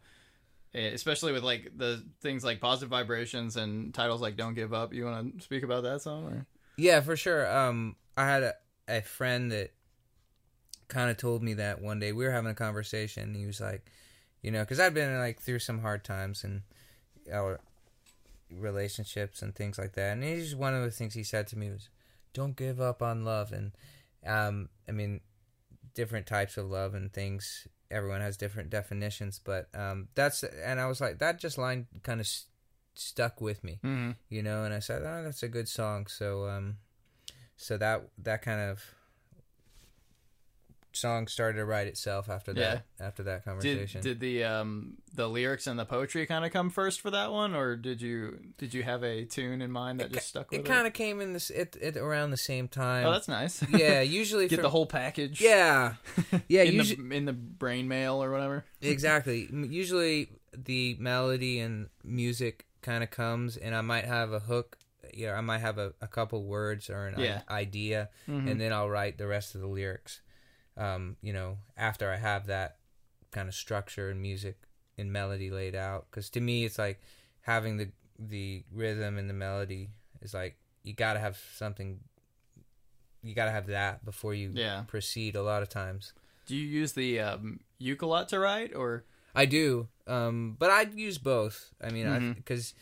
especially 0.73 1.31
with 1.31 1.43
like 1.43 1.71
the 1.77 2.03
things 2.21 2.43
like 2.43 2.59
positive 2.59 2.89
vibrations 2.89 3.55
and 3.55 3.93
titles 3.93 4.21
like 4.21 4.35
don't 4.35 4.53
give 4.55 4.73
up 4.73 4.93
you 4.93 5.05
want 5.05 5.37
to 5.37 5.43
speak 5.43 5.63
about 5.63 5.83
that 5.83 6.01
song 6.01 6.25
or? 6.25 6.45
Yeah, 6.77 6.99
for 7.01 7.15
sure. 7.15 7.49
Um, 7.49 7.95
I 8.17 8.25
had 8.27 8.43
a, 8.43 8.53
a 8.89 9.01
friend 9.01 9.51
that 9.53 9.71
kind 10.87 11.09
of 11.09 11.17
told 11.17 11.41
me 11.41 11.53
that 11.55 11.81
one 11.81 11.99
day. 11.99 12.11
We 12.11 12.25
were 12.25 12.31
having 12.31 12.51
a 12.51 12.55
conversation. 12.55 13.33
He 13.33 13.45
was 13.45 13.61
like, 13.61 13.89
you 14.41 14.51
know, 14.51 14.59
because 14.61 14.79
I'd 14.79 14.93
been 14.93 15.17
like 15.17 15.39
through 15.39 15.59
some 15.59 15.79
hard 15.79 16.03
times 16.03 16.43
and 16.43 16.61
our 17.31 17.59
relationships 18.51 19.41
and 19.41 19.55
things 19.55 19.77
like 19.77 19.93
that. 19.93 20.13
And 20.13 20.23
he's 20.23 20.55
one 20.55 20.73
of 20.73 20.83
the 20.83 20.91
things 20.91 21.13
he 21.13 21.23
said 21.23 21.47
to 21.47 21.57
me 21.57 21.69
was, 21.69 21.89
"Don't 22.33 22.55
give 22.55 22.79
up 22.81 23.01
on 23.01 23.23
love." 23.25 23.51
And 23.51 23.71
um, 24.25 24.69
I 24.87 24.91
mean, 24.91 25.21
different 25.93 26.25
types 26.27 26.57
of 26.57 26.69
love 26.69 26.93
and 26.93 27.11
things. 27.13 27.67
Everyone 27.91 28.21
has 28.21 28.35
different 28.37 28.69
definitions, 28.71 29.39
but 29.43 29.69
um, 29.75 30.07
that's 30.15 30.43
and 30.43 30.79
I 30.79 30.87
was 30.87 30.99
like, 31.01 31.19
that 31.19 31.39
just 31.39 31.57
line 31.57 31.87
kind 32.03 32.19
of 32.19 32.25
s- 32.25 32.45
stuck 32.95 33.41
with 33.41 33.61
me 33.63 33.77
Mm-hmm. 33.83 34.11
you 34.29 34.41
know 34.41 34.63
and 34.63 34.73
i 34.73 34.79
said 34.79 35.01
oh 35.03 35.21
that's 35.23 35.43
a 35.43 35.49
good 35.49 35.67
song 35.67 36.07
so 36.07 36.47
um 36.47 36.77
so 37.57 37.77
that 37.77 38.07
that 38.17 38.41
kind 38.41 38.61
of 38.61 38.81
song 40.95 41.27
started 41.27 41.57
to 41.57 41.65
write 41.65 41.87
itself 41.87 42.29
after 42.29 42.53
that 42.53 42.85
after 42.99 43.23
that 43.23 43.43
conversation 43.45 44.01
did 44.01 44.19
the 44.19 44.43
um 44.43 44.95
the 45.13 45.27
lyrics 45.29 45.67
and 45.67 45.77
the 45.79 45.85
poetry 45.85 46.25
kind 46.25 46.43
of 46.45 46.51
come 46.51 46.69
first 46.69 46.99
for 47.01 47.09
that 47.11 47.31
one, 47.31 47.53
or 47.55 47.75
did 47.75 48.01
you 48.01 48.37
did 48.57 48.73
you 48.73 48.83
have 48.83 49.03
a 49.03 49.25
tune 49.25 49.61
in 49.61 49.71
mind 49.71 49.99
that 49.99 50.11
just 50.11 50.27
stuck 50.27 50.51
with 50.51 50.59
it 50.59 50.65
it? 50.65 50.69
kind 50.69 50.85
of 50.87 50.93
came 50.93 51.21
in 51.21 51.33
this 51.33 51.49
it, 51.49 51.77
it 51.81 51.95
around 51.97 52.31
the 52.31 52.37
same 52.37 52.67
time 52.67 53.05
oh, 53.05 53.11
that's 53.11 53.27
nice. 53.27 53.63
yeah 53.69 54.01
usually 54.01 54.47
Get 54.49 54.57
for- 54.57 54.61
the 54.63 54.69
whole 54.69 54.85
package. 54.85 55.39
yeah 55.41 55.93
yeah 56.47 56.63
in 56.63 56.73
usually 56.73 57.07
the 57.09 57.15
in 57.15 57.25
the 57.25 57.33
brain 57.33 57.87
mail 57.87 58.21
or 58.23 58.31
whatever. 58.31 58.65
exactly 58.81 59.47
usually 59.51 60.29
the 60.55 60.95
melody 60.99 61.59
and 61.59 61.87
music 62.03 62.65
kind 62.81 63.03
of 63.03 63.09
comes 63.11 63.57
and 63.57 63.75
i 63.75 63.81
might 63.81 64.05
have 64.05 64.31
a 64.31 64.39
hook 64.39 64.77
yeah 65.13 65.33
i 65.33 65.41
might 65.41 65.59
have 65.59 65.77
a, 65.77 65.93
a 66.01 66.07
couple 66.07 66.43
words 66.43 66.89
or 66.89 67.07
an 67.07 67.15
i- 67.15 67.23
Yeah. 67.23 67.41
idea 67.49 68.09
Mhm. 68.27 68.51
and 68.51 68.61
then 68.61 68.73
I'll 68.73 68.89
write 68.89 69.17
the 69.17 69.27
rest 69.27 69.55
of 69.55 69.61
the 69.61 69.67
lyrics. 69.67 70.21
Um, 70.77 71.15
you 71.21 71.31
know, 71.33 71.57
after 71.77 72.11
I 72.11 72.17
have 72.17 72.47
that 72.47 72.77
kind 73.31 73.47
of 73.47 73.55
structure 73.55 74.09
and 74.09 74.21
music 74.21 74.57
and 74.97 75.11
melody 75.11 75.49
laid 75.51 75.75
out, 75.75 76.07
because 76.09 76.29
to 76.31 76.41
me, 76.41 76.65
it's 76.65 76.77
like 76.77 77.01
having 77.41 77.77
the 77.77 77.89
the 78.17 78.63
rhythm 78.71 79.17
and 79.17 79.29
the 79.29 79.33
melody 79.33 79.89
is 80.21 80.33
like 80.33 80.55
you 80.83 80.93
got 80.93 81.13
to 81.13 81.19
have 81.19 81.37
something. 81.55 81.99
You 83.21 83.33
got 83.33 83.45
to 83.45 83.51
have 83.51 83.67
that 83.67 84.05
before 84.05 84.33
you 84.33 84.51
Yeah. 84.53 84.83
proceed. 84.87 85.35
A 85.35 85.41
lot 85.43 85.63
of 85.63 85.69
times, 85.69 86.13
Do 86.45 86.55
you 86.55 86.65
use 86.65 86.93
the 86.93 87.19
um, 87.19 87.59
lot 88.01 88.29
to 88.29 88.39
write, 88.39 88.75
or 88.75 89.03
I 89.33 89.45
do, 89.45 89.87
um, 90.07 90.55
but 90.59 90.69
I 90.69 90.83
use 90.83 91.17
both. 91.17 91.73
I 91.81 91.89
mean, 91.89 92.33
because 92.35 92.73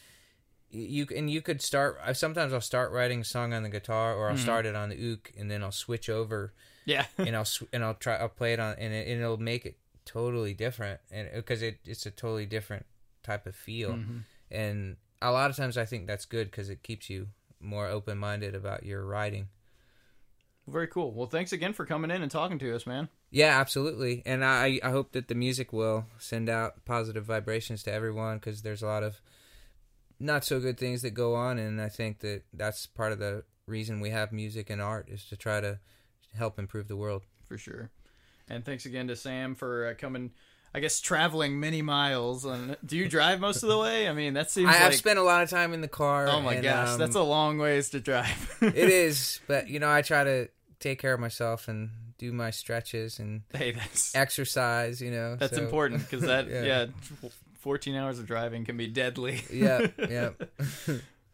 you 0.70 1.08
and 1.16 1.30
you 1.30 1.42
could 1.42 1.62
start. 1.62 1.98
I 2.04 2.14
sometimes 2.14 2.52
I'll 2.54 2.62
start 2.62 2.92
writing 2.92 3.22
a 3.22 3.24
song 3.24 3.54
on 3.54 3.64
the 3.64 3.70
guitar, 3.70 4.16
or 4.16 4.30
I'll 4.30 4.36
Mhm. 4.36 4.40
start 4.40 4.66
it 4.66 4.76
on 4.76 4.90
the 4.90 4.98
uke, 4.98 5.32
and 5.38 5.50
then 5.50 5.64
I'll 5.64 5.72
switch 5.72 6.10
over 6.10 6.54
yeah, 6.86 7.06
and 7.18 7.36
I'll 7.36 7.46
sw- 7.46 7.64
and 7.74 7.84
I'll 7.84 7.94
try 7.96 8.16
I'll 8.16 8.30
play 8.30 8.54
it 8.54 8.60
on 8.60 8.76
and, 8.78 8.94
it, 8.94 9.08
and 9.08 9.22
it'll 9.22 9.38
make 9.38 9.66
it 9.66 9.78
totally 10.06 10.54
different 10.54 11.00
and 11.12 11.30
because 11.34 11.62
it, 11.62 11.80
it's 11.86 12.06
a 12.06 12.12
totally 12.12 12.46
different 12.46 12.86
type 13.24 13.46
of 13.48 13.56
feel 13.56 13.92
Mhm. 13.94 14.24
and 14.52 14.98
a 15.22 15.32
lot 15.32 15.50
of 15.50 15.56
times 15.56 15.78
I 15.78 15.86
think 15.86 16.08
that's 16.08 16.26
good 16.26 16.52
because 16.52 16.70
it 16.70 16.84
keeps 16.84 17.10
you 17.10 17.28
more 17.62 17.88
open 17.88 18.18
minded 18.18 18.54
about 18.54 18.84
your 18.84 19.06
writing. 19.06 19.48
very 20.68 20.88
cool. 20.88 21.12
Well, 21.14 21.28
thanks 21.28 21.52
again 21.54 21.74
for 21.74 21.86
coming 21.86 22.12
in 22.12 22.22
and 22.22 22.32
talking 22.32 22.60
to 22.60 22.76
us, 22.76 22.86
man. 22.86 23.08
Yeah, 23.32 23.60
absolutely, 23.60 24.22
and 24.26 24.44
I 24.46 24.80
I 24.84 24.92
hope 24.92 25.12
that 25.14 25.28
the 25.28 25.36
music 25.36 25.74
will 25.74 26.06
send 26.20 26.50
out 26.50 26.86
positive 26.86 27.26
vibrations 27.26 27.84
to 27.84 27.92
everyone 27.94 28.38
because 28.38 28.62
there's 28.62 28.84
a 28.84 28.88
lot 28.88 29.04
of 29.04 29.22
not 30.20 30.46
so 30.46 30.60
good 30.60 30.78
things 30.78 31.02
that 31.02 31.12
go 31.12 31.34
on, 31.36 31.58
and 31.58 31.82
I 31.82 31.90
think 31.90 32.20
that 32.20 32.44
that's 32.54 32.86
part 32.86 33.12
of 33.12 33.20
the 33.20 33.44
reason 33.66 34.00
we 34.02 34.12
have 34.12 34.32
music 34.32 34.70
and 34.70 34.82
art 34.82 35.08
is 35.10 35.26
to 35.26 35.36
try 35.38 35.60
to 35.62 35.80
help 36.38 36.60
improve 36.60 36.88
the 36.88 36.98
world. 36.98 37.24
for 37.48 37.58
sure. 37.58 37.90
And 38.50 38.66
thanks 38.66 38.86
again 38.86 39.08
to 39.08 39.16
Sam 39.16 39.56
for 39.56 39.88
uh, 39.88 39.94
coming. 39.98 40.32
I 40.76 40.80
guess 40.80 41.00
traveling 41.00 41.60
many 41.60 41.82
miles. 41.82 42.46
And 42.46 42.76
do 42.86 42.98
you 42.98 43.08
drive 43.08 43.40
most 43.40 43.62
of 43.64 43.70
the 43.70 43.78
way? 43.78 44.10
I 44.10 44.14
mean, 44.14 44.34
that 44.34 44.50
seems 44.50 44.70
I 44.70 44.72
like 44.72 44.80
have 44.82 44.96
spent 44.96 45.20
a 45.20 45.24
lot 45.24 45.44
of 45.44 45.50
time 45.50 45.72
in 45.74 45.82
the 45.82 45.88
car. 45.88 46.28
oh 46.28 46.42
my 46.42 46.56
and, 46.56 46.64
gosh, 46.64 46.90
um, 46.90 47.00
that's 47.00 47.16
a 47.16 47.22
long 47.22 47.58
ways 47.60 47.92
to 47.92 48.00
drive. 48.00 48.58
it 48.62 48.76
is, 48.76 49.40
but 49.48 49.68
you 49.68 49.80
know, 49.80 49.90
I 49.90 50.02
try 50.02 50.24
to 50.24 50.50
take 50.80 51.00
care 51.00 51.14
of 51.14 51.20
myself 51.20 51.68
and 51.68 51.92
do 52.18 52.32
my 52.34 52.50
stretches 52.50 53.20
and 53.20 53.44
hey, 53.54 53.72
that's 53.72 54.16
exercise. 54.16 55.00
You 55.02 55.12
know, 55.12 55.36
that's 55.36 55.56
so- 55.56 55.64
important 55.64 56.02
because 56.10 56.26
that 56.26 56.48
Yeah. 56.50 56.64
yeah. 56.64 57.30
14 57.60 57.96
hours 57.96 58.20
of 58.20 58.26
driving 58.28 58.66
can 58.66 58.76
be 58.76 58.88
deadly. 58.88 59.42
Yeah, 59.50 59.88
yeah. 60.10 60.32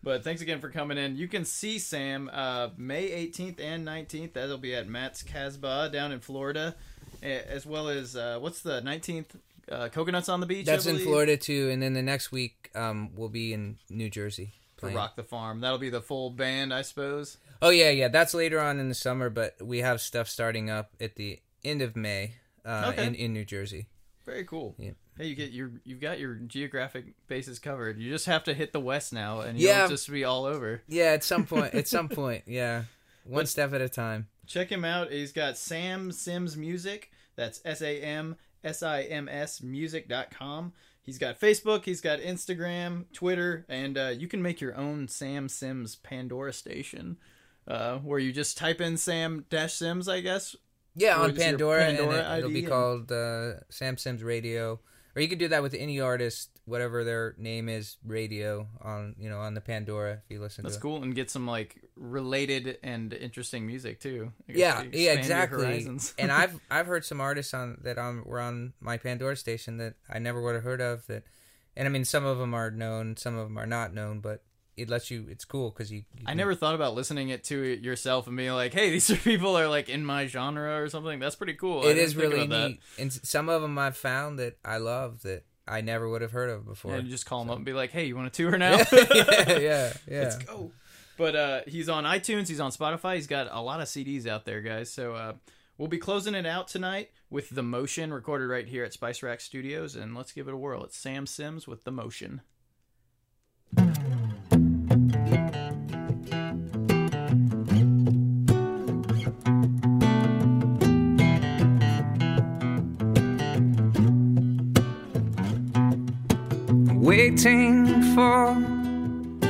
But 0.02 0.24
thanks 0.24 0.42
again 0.42 0.60
for 0.62 0.70
coming 0.70 0.98
in. 0.98 1.18
You 1.18 1.28
can 1.28 1.44
see 1.44 1.78
Sam 1.78 2.30
uh, 2.32 2.70
May 2.78 3.10
18th 3.28 3.60
and 3.60 3.86
19th. 3.86 4.34
That'll 4.34 4.58
be 4.58 4.74
at 4.74 4.88
Matt's 4.88 5.24
Casbah 5.24 5.90
down 5.92 6.12
in 6.14 6.20
Florida, 6.22 6.76
as 7.22 7.66
well 7.66 7.90
as 7.90 8.16
uh, 8.16 8.38
what's 8.40 8.62
the 8.62 8.82
19th? 8.82 9.26
Uh, 9.70 9.88
Coconuts 9.90 10.30
on 10.30 10.40
the 10.40 10.46
Beach. 10.48 10.66
That's 10.66 10.88
in 10.88 10.98
Florida 10.98 11.38
too, 11.38 11.70
and 11.70 11.80
then 11.82 11.94
the 11.94 12.02
next 12.02 12.32
week 12.32 12.72
um, 12.74 13.12
we'll 13.16 13.30
be 13.30 13.54
in 13.54 13.78
New 13.90 14.10
Jersey. 14.10 14.54
for 14.76 14.82
playing. 14.88 14.96
Rock 14.96 15.16
the 15.16 15.24
Farm. 15.24 15.60
That'll 15.62 15.78
be 15.78 15.92
the 15.92 16.02
full 16.02 16.32
band, 16.32 16.74
I 16.74 16.82
suppose. 16.82 17.38
Oh 17.62 17.70
yeah, 17.70 17.90
yeah. 17.92 18.08
That's 18.08 18.34
later 18.34 18.60
on 18.60 18.80
in 18.80 18.90
the 18.90 18.96
summer, 18.96 19.30
but 19.30 19.62
we 19.62 19.80
have 19.80 20.02
stuff 20.02 20.28
starting 20.28 20.70
up 20.72 20.90
at 21.00 21.16
the 21.18 21.40
end 21.64 21.82
of 21.84 21.96
May 21.96 22.36
uh, 22.66 22.92
Okay. 22.94 23.06
in 23.06 23.14
in 23.16 23.34
New 23.34 23.46
Jersey. 23.46 23.88
Very 24.26 24.44
cool. 24.46 24.74
Yeah. 24.80 24.92
Hey, 25.20 25.28
you 25.28 25.36
get 25.36 25.52
your 25.52 25.72
you've 25.84 26.00
got 26.00 26.18
your 26.20 26.36
geographic 26.36 27.14
bases 27.28 27.60
covered. 27.60 28.00
You 28.00 28.10
just 28.10 28.26
have 28.26 28.46
to 28.46 28.54
hit 28.54 28.72
the 28.74 28.80
west 28.80 29.12
now, 29.14 29.42
and 29.42 29.60
you'll 29.60 29.70
Yeah. 29.70 29.88
just 29.88 30.10
be 30.10 30.24
all 30.24 30.46
over. 30.46 30.82
Yeah, 30.88 31.12
at 31.12 31.24
some 31.24 31.46
point. 31.46 31.74
at 31.76 31.88
some 31.88 32.08
point, 32.10 32.44
yeah. 32.48 32.84
One 33.26 33.46
step 33.46 33.74
at 33.74 33.82
a 33.82 33.90
time. 33.90 34.28
Check 34.48 34.72
him 34.72 34.84
out. 34.86 35.12
He's 35.12 35.32
got 35.34 35.58
Sam 35.58 36.12
Sims 36.12 36.56
Music. 36.58 37.12
That's 37.36 37.62
S 37.66 37.82
A 37.82 38.02
M 38.02 38.38
S 38.64 38.82
I 38.82 39.02
M 39.04 39.28
S 39.30 39.62
music.com. 39.62 40.74
He's 41.02 41.18
got 41.18 41.40
Facebook, 41.40 41.86
he's 41.86 42.02
got 42.02 42.20
Instagram, 42.20 43.06
Twitter, 43.14 43.66
and 43.68 43.98
uh, 43.98 44.08
you 44.16 44.28
can 44.28 44.42
make 44.42 44.62
your 44.62 44.76
own 44.76 45.08
Sam 45.08 45.50
Sims 45.50 45.96
Pandora 45.96 46.54
station 46.54 47.18
uh, 47.68 47.98
where 48.00 48.20
you 48.20 48.32
just 48.32 48.58
type 48.58 48.80
in 48.80 48.96
Sam 48.96 49.46
Dash 49.50 49.74
Sims, 49.74 50.08
I 50.08 50.20
guess. 50.22 50.56
Yeah, 50.96 51.18
on 51.18 51.36
Pandora, 51.36 51.86
Pandora 51.86 52.20
and 52.24 52.40
it, 52.40 52.44
will 52.46 52.54
be 52.54 52.60
and- 52.60 52.68
called 52.68 53.12
uh, 53.12 53.54
Sam 53.70 53.98
Sims 53.98 54.24
Radio, 54.24 54.80
or 55.20 55.22
you 55.22 55.28
could 55.28 55.38
do 55.38 55.50
that 55.50 55.62
with 55.62 55.74
any 55.74 56.00
artist, 56.00 56.50
whatever 56.64 57.04
their 57.04 57.36
name 57.38 57.68
is, 57.68 57.98
radio 58.06 58.70
on 58.82 59.16
you 59.20 59.30
know 59.30 59.40
on 59.40 59.54
the 59.54 59.60
Pandora 59.60 60.14
if 60.14 60.32
you 60.32 60.40
listen 60.40 60.64
to 60.64 60.68
it. 60.68 60.72
That's 60.72 60.78
to 60.78 60.82
cool. 60.82 61.04
And 61.04 61.14
get 61.14 61.30
some 61.30 61.46
like 61.46 61.76
related 61.98 62.78
and 62.82 63.12
interesting 63.12 63.68
music 63.68 64.00
too. 64.00 64.32
Yeah, 64.48 64.84
yeah, 64.94 65.12
exactly. 65.12 65.86
and 66.18 66.32
I've 66.32 66.58
I've 66.72 66.88
heard 66.88 67.04
some 67.04 67.20
artists 67.20 67.54
on 67.54 67.80
that 67.82 67.98
on 67.98 68.24
were 68.24 68.40
on 68.40 68.72
my 68.80 68.96
Pandora 68.96 69.36
station 69.36 69.76
that 69.80 69.96
I 70.10 70.20
never 70.20 70.42
would 70.42 70.56
have 70.56 70.64
heard 70.64 70.80
of. 70.80 71.06
That, 71.08 71.24
and 71.76 71.86
I 71.86 71.92
mean, 71.92 72.06
some 72.06 72.26
of 72.26 72.38
them 72.38 72.54
are 72.54 72.72
known, 72.72 73.18
some 73.18 73.38
of 73.38 73.46
them 73.46 73.58
are 73.58 73.68
not 73.68 73.94
known, 73.94 74.22
but 74.22 74.44
it 74.80 74.90
lets 74.90 75.12
you. 75.12 75.26
It's 75.30 75.46
cool 75.46 75.70
because 75.70 75.92
you, 75.92 76.00
you 76.16 76.24
I 76.26 76.30
can- 76.32 76.38
never 76.38 76.56
thought 76.56 76.76
about 76.76 76.96
listening 76.96 77.30
it 77.30 77.44
to 77.46 77.62
it 77.64 77.80
yourself 77.82 78.28
and 78.28 78.36
being 78.38 78.52
like, 78.54 78.74
"Hey, 78.74 78.90
these 78.92 79.10
are 79.12 79.16
people 79.18 79.58
are 79.58 79.68
like 79.68 79.90
in 79.90 80.06
my 80.06 80.28
genre 80.28 80.82
or 80.82 80.90
something." 80.90 81.20
That's 81.20 81.36
pretty 81.36 81.54
cool. 81.54 81.80
I 81.82 81.86
It 81.86 81.88
didn't 81.96 82.04
is 82.06 82.14
think 82.14 82.22
really 82.34 82.46
about 82.46 82.50
that. 82.62 82.68
neat, 82.70 82.80
and 82.98 83.08
s- 83.12 83.20
some 83.24 83.50
of 83.50 83.62
them 83.62 83.78
I've 83.78 83.98
found 83.98 84.40
that 84.40 84.58
I 84.64 84.78
love 84.78 85.22
that 85.24 85.44
I 85.68 85.82
never 85.82 86.10
would 86.10 86.22
have 86.22 86.32
heard 86.32 86.50
of 86.50 86.66
before. 86.66 86.94
Yeah, 86.96 87.02
you 87.02 87.10
just 87.10 87.26
call 87.26 87.42
him 87.42 87.50
up 87.50 87.58
and 87.58 87.66
be 87.66 87.74
like, 87.74 87.92
"Hey, 87.92 88.06
you 88.06 88.16
want 88.16 88.28
a 88.28 88.32
tour 88.32 88.58
now?" 88.58 88.78
yeah, 88.78 89.60
yeah, 89.60 89.94
yeah. 90.08 90.22
Let's 90.22 90.38
go. 90.38 90.72
But 91.18 91.36
uh, 91.36 91.62
he's 91.68 91.90
on 91.90 92.06
iTunes. 92.06 92.48
He's 92.48 92.62
on 92.62 92.72
Spotify. 92.72 93.16
He's 93.16 93.28
got 93.28 93.50
a 93.52 93.60
lot 93.62 93.82
of 93.82 93.88
CDs 93.90 94.26
out 94.26 94.46
there, 94.46 94.62
guys. 94.62 94.90
So 94.90 95.14
uh, 95.16 95.34
we'll 95.78 95.90
be 95.90 95.98
closing 95.98 96.34
it 96.34 96.46
out 96.46 96.70
tonight 96.70 97.10
with 97.30 97.50
The 97.50 97.62
Motion, 97.62 98.14
recorded 98.14 98.46
right 98.48 98.66
here 98.66 98.86
at 98.86 98.94
Spice 98.94 99.22
Rack 99.22 99.42
Studios. 99.42 99.98
And 99.98 100.16
let's 100.16 100.32
give 100.32 100.48
it 100.48 100.54
a 100.54 100.58
whirl. 100.58 100.86
It's 100.86 100.96
Sam 100.98 101.26
Sims 101.28 101.68
with 101.68 101.84
The 101.84 101.92
Motion. 101.92 102.40
Waiting 117.20 118.02
for 118.16 118.56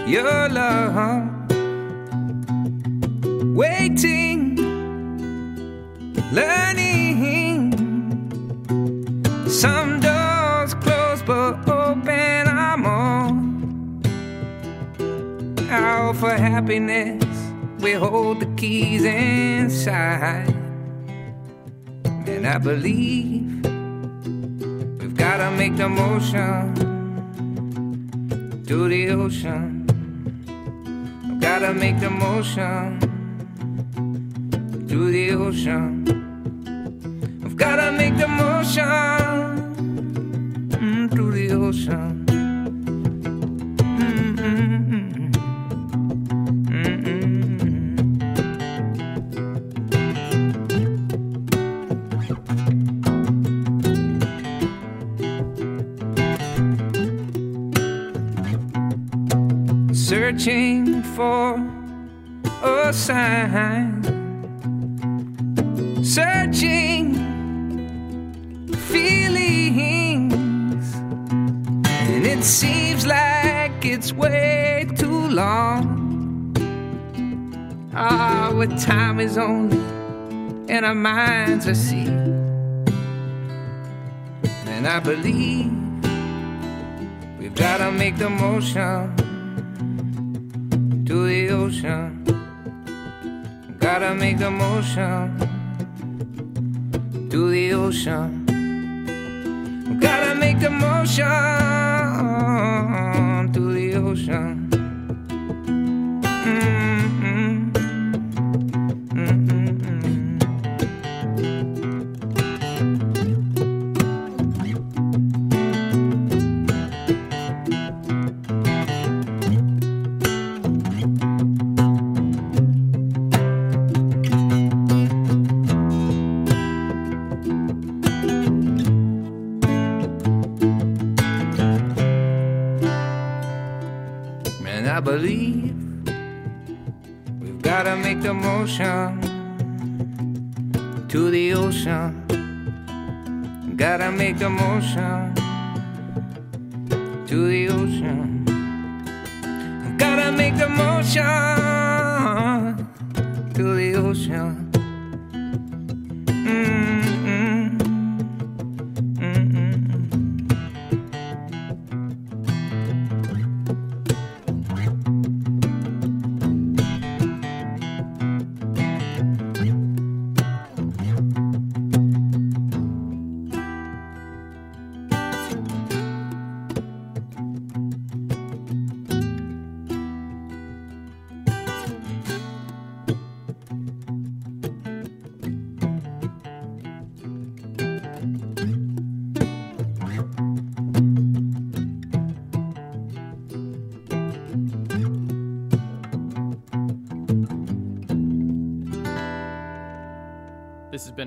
your 0.08 0.50
love, 0.50 1.22
waiting, 3.56 4.56
learning. 6.32 7.70
Some 9.48 10.00
doors 10.00 10.74
close 10.86 11.22
but 11.22 11.70
open, 11.70 12.48
I'm 12.48 12.88
on. 12.88 14.02
Out 15.70 16.16
for 16.16 16.32
happiness, 16.32 17.24
we 17.82 17.92
hold 17.92 18.40
the 18.40 18.48
keys 18.58 19.04
inside. 19.04 20.56
And 22.26 22.48
I 22.48 22.58
believe 22.58 23.64
we've 25.00 25.16
gotta 25.16 25.52
make 25.52 25.78
the 25.78 25.88
motion 25.88 26.99
to 28.70 28.88
the 28.88 29.10
ocean. 29.10 29.84
I've 31.26 31.40
gotta 31.42 31.74
make 31.74 32.00
the 32.00 32.12
motion 32.12 33.00
to 34.88 35.12
the 35.12 35.32
ocean. 35.32 36.06
I've 37.44 37.58
gotta 37.58 37.92
make 37.92 38.16
the 38.16 38.28
motion 38.28 38.86
mm, 40.70 41.10
to 41.16 41.32
the 41.32 41.50
ocean. 41.50 42.19
Sign, 63.10 64.04
searching 66.04 67.16
feelings, 68.92 70.86
and 71.90 72.24
it 72.28 72.44
seems 72.44 73.08
like 73.08 73.84
it's 73.84 74.14
way 74.14 74.88
too 74.96 75.28
long. 75.30 76.54
Ah, 77.96 78.52
what 78.54 78.78
time 78.78 79.20
is 79.20 79.40
only, 79.40 79.82
and 80.72 80.86
our 80.86 80.94
minds 80.94 81.68
are 81.68 81.74
sea, 81.74 82.12
and 84.68 84.86
I 84.86 85.00
believe 85.00 85.74
we've 87.40 87.56
gotta 87.56 87.92
make 87.92 88.18
the 88.20 88.30
motion 88.30 89.16
to 91.08 91.26
the 91.26 91.50
ocean. 91.50 92.09
Gotta 94.00 94.16
make 94.16 94.38
the 94.38 94.50
motion 94.50 95.38
to 97.30 97.50
the 97.50 97.74
ocean. 97.74 98.46
Gotta 100.00 100.36
make 100.36 100.62
the 100.62 100.70
motion 100.70 101.28
to 103.52 103.74
the 103.74 103.96
ocean. 103.96 104.69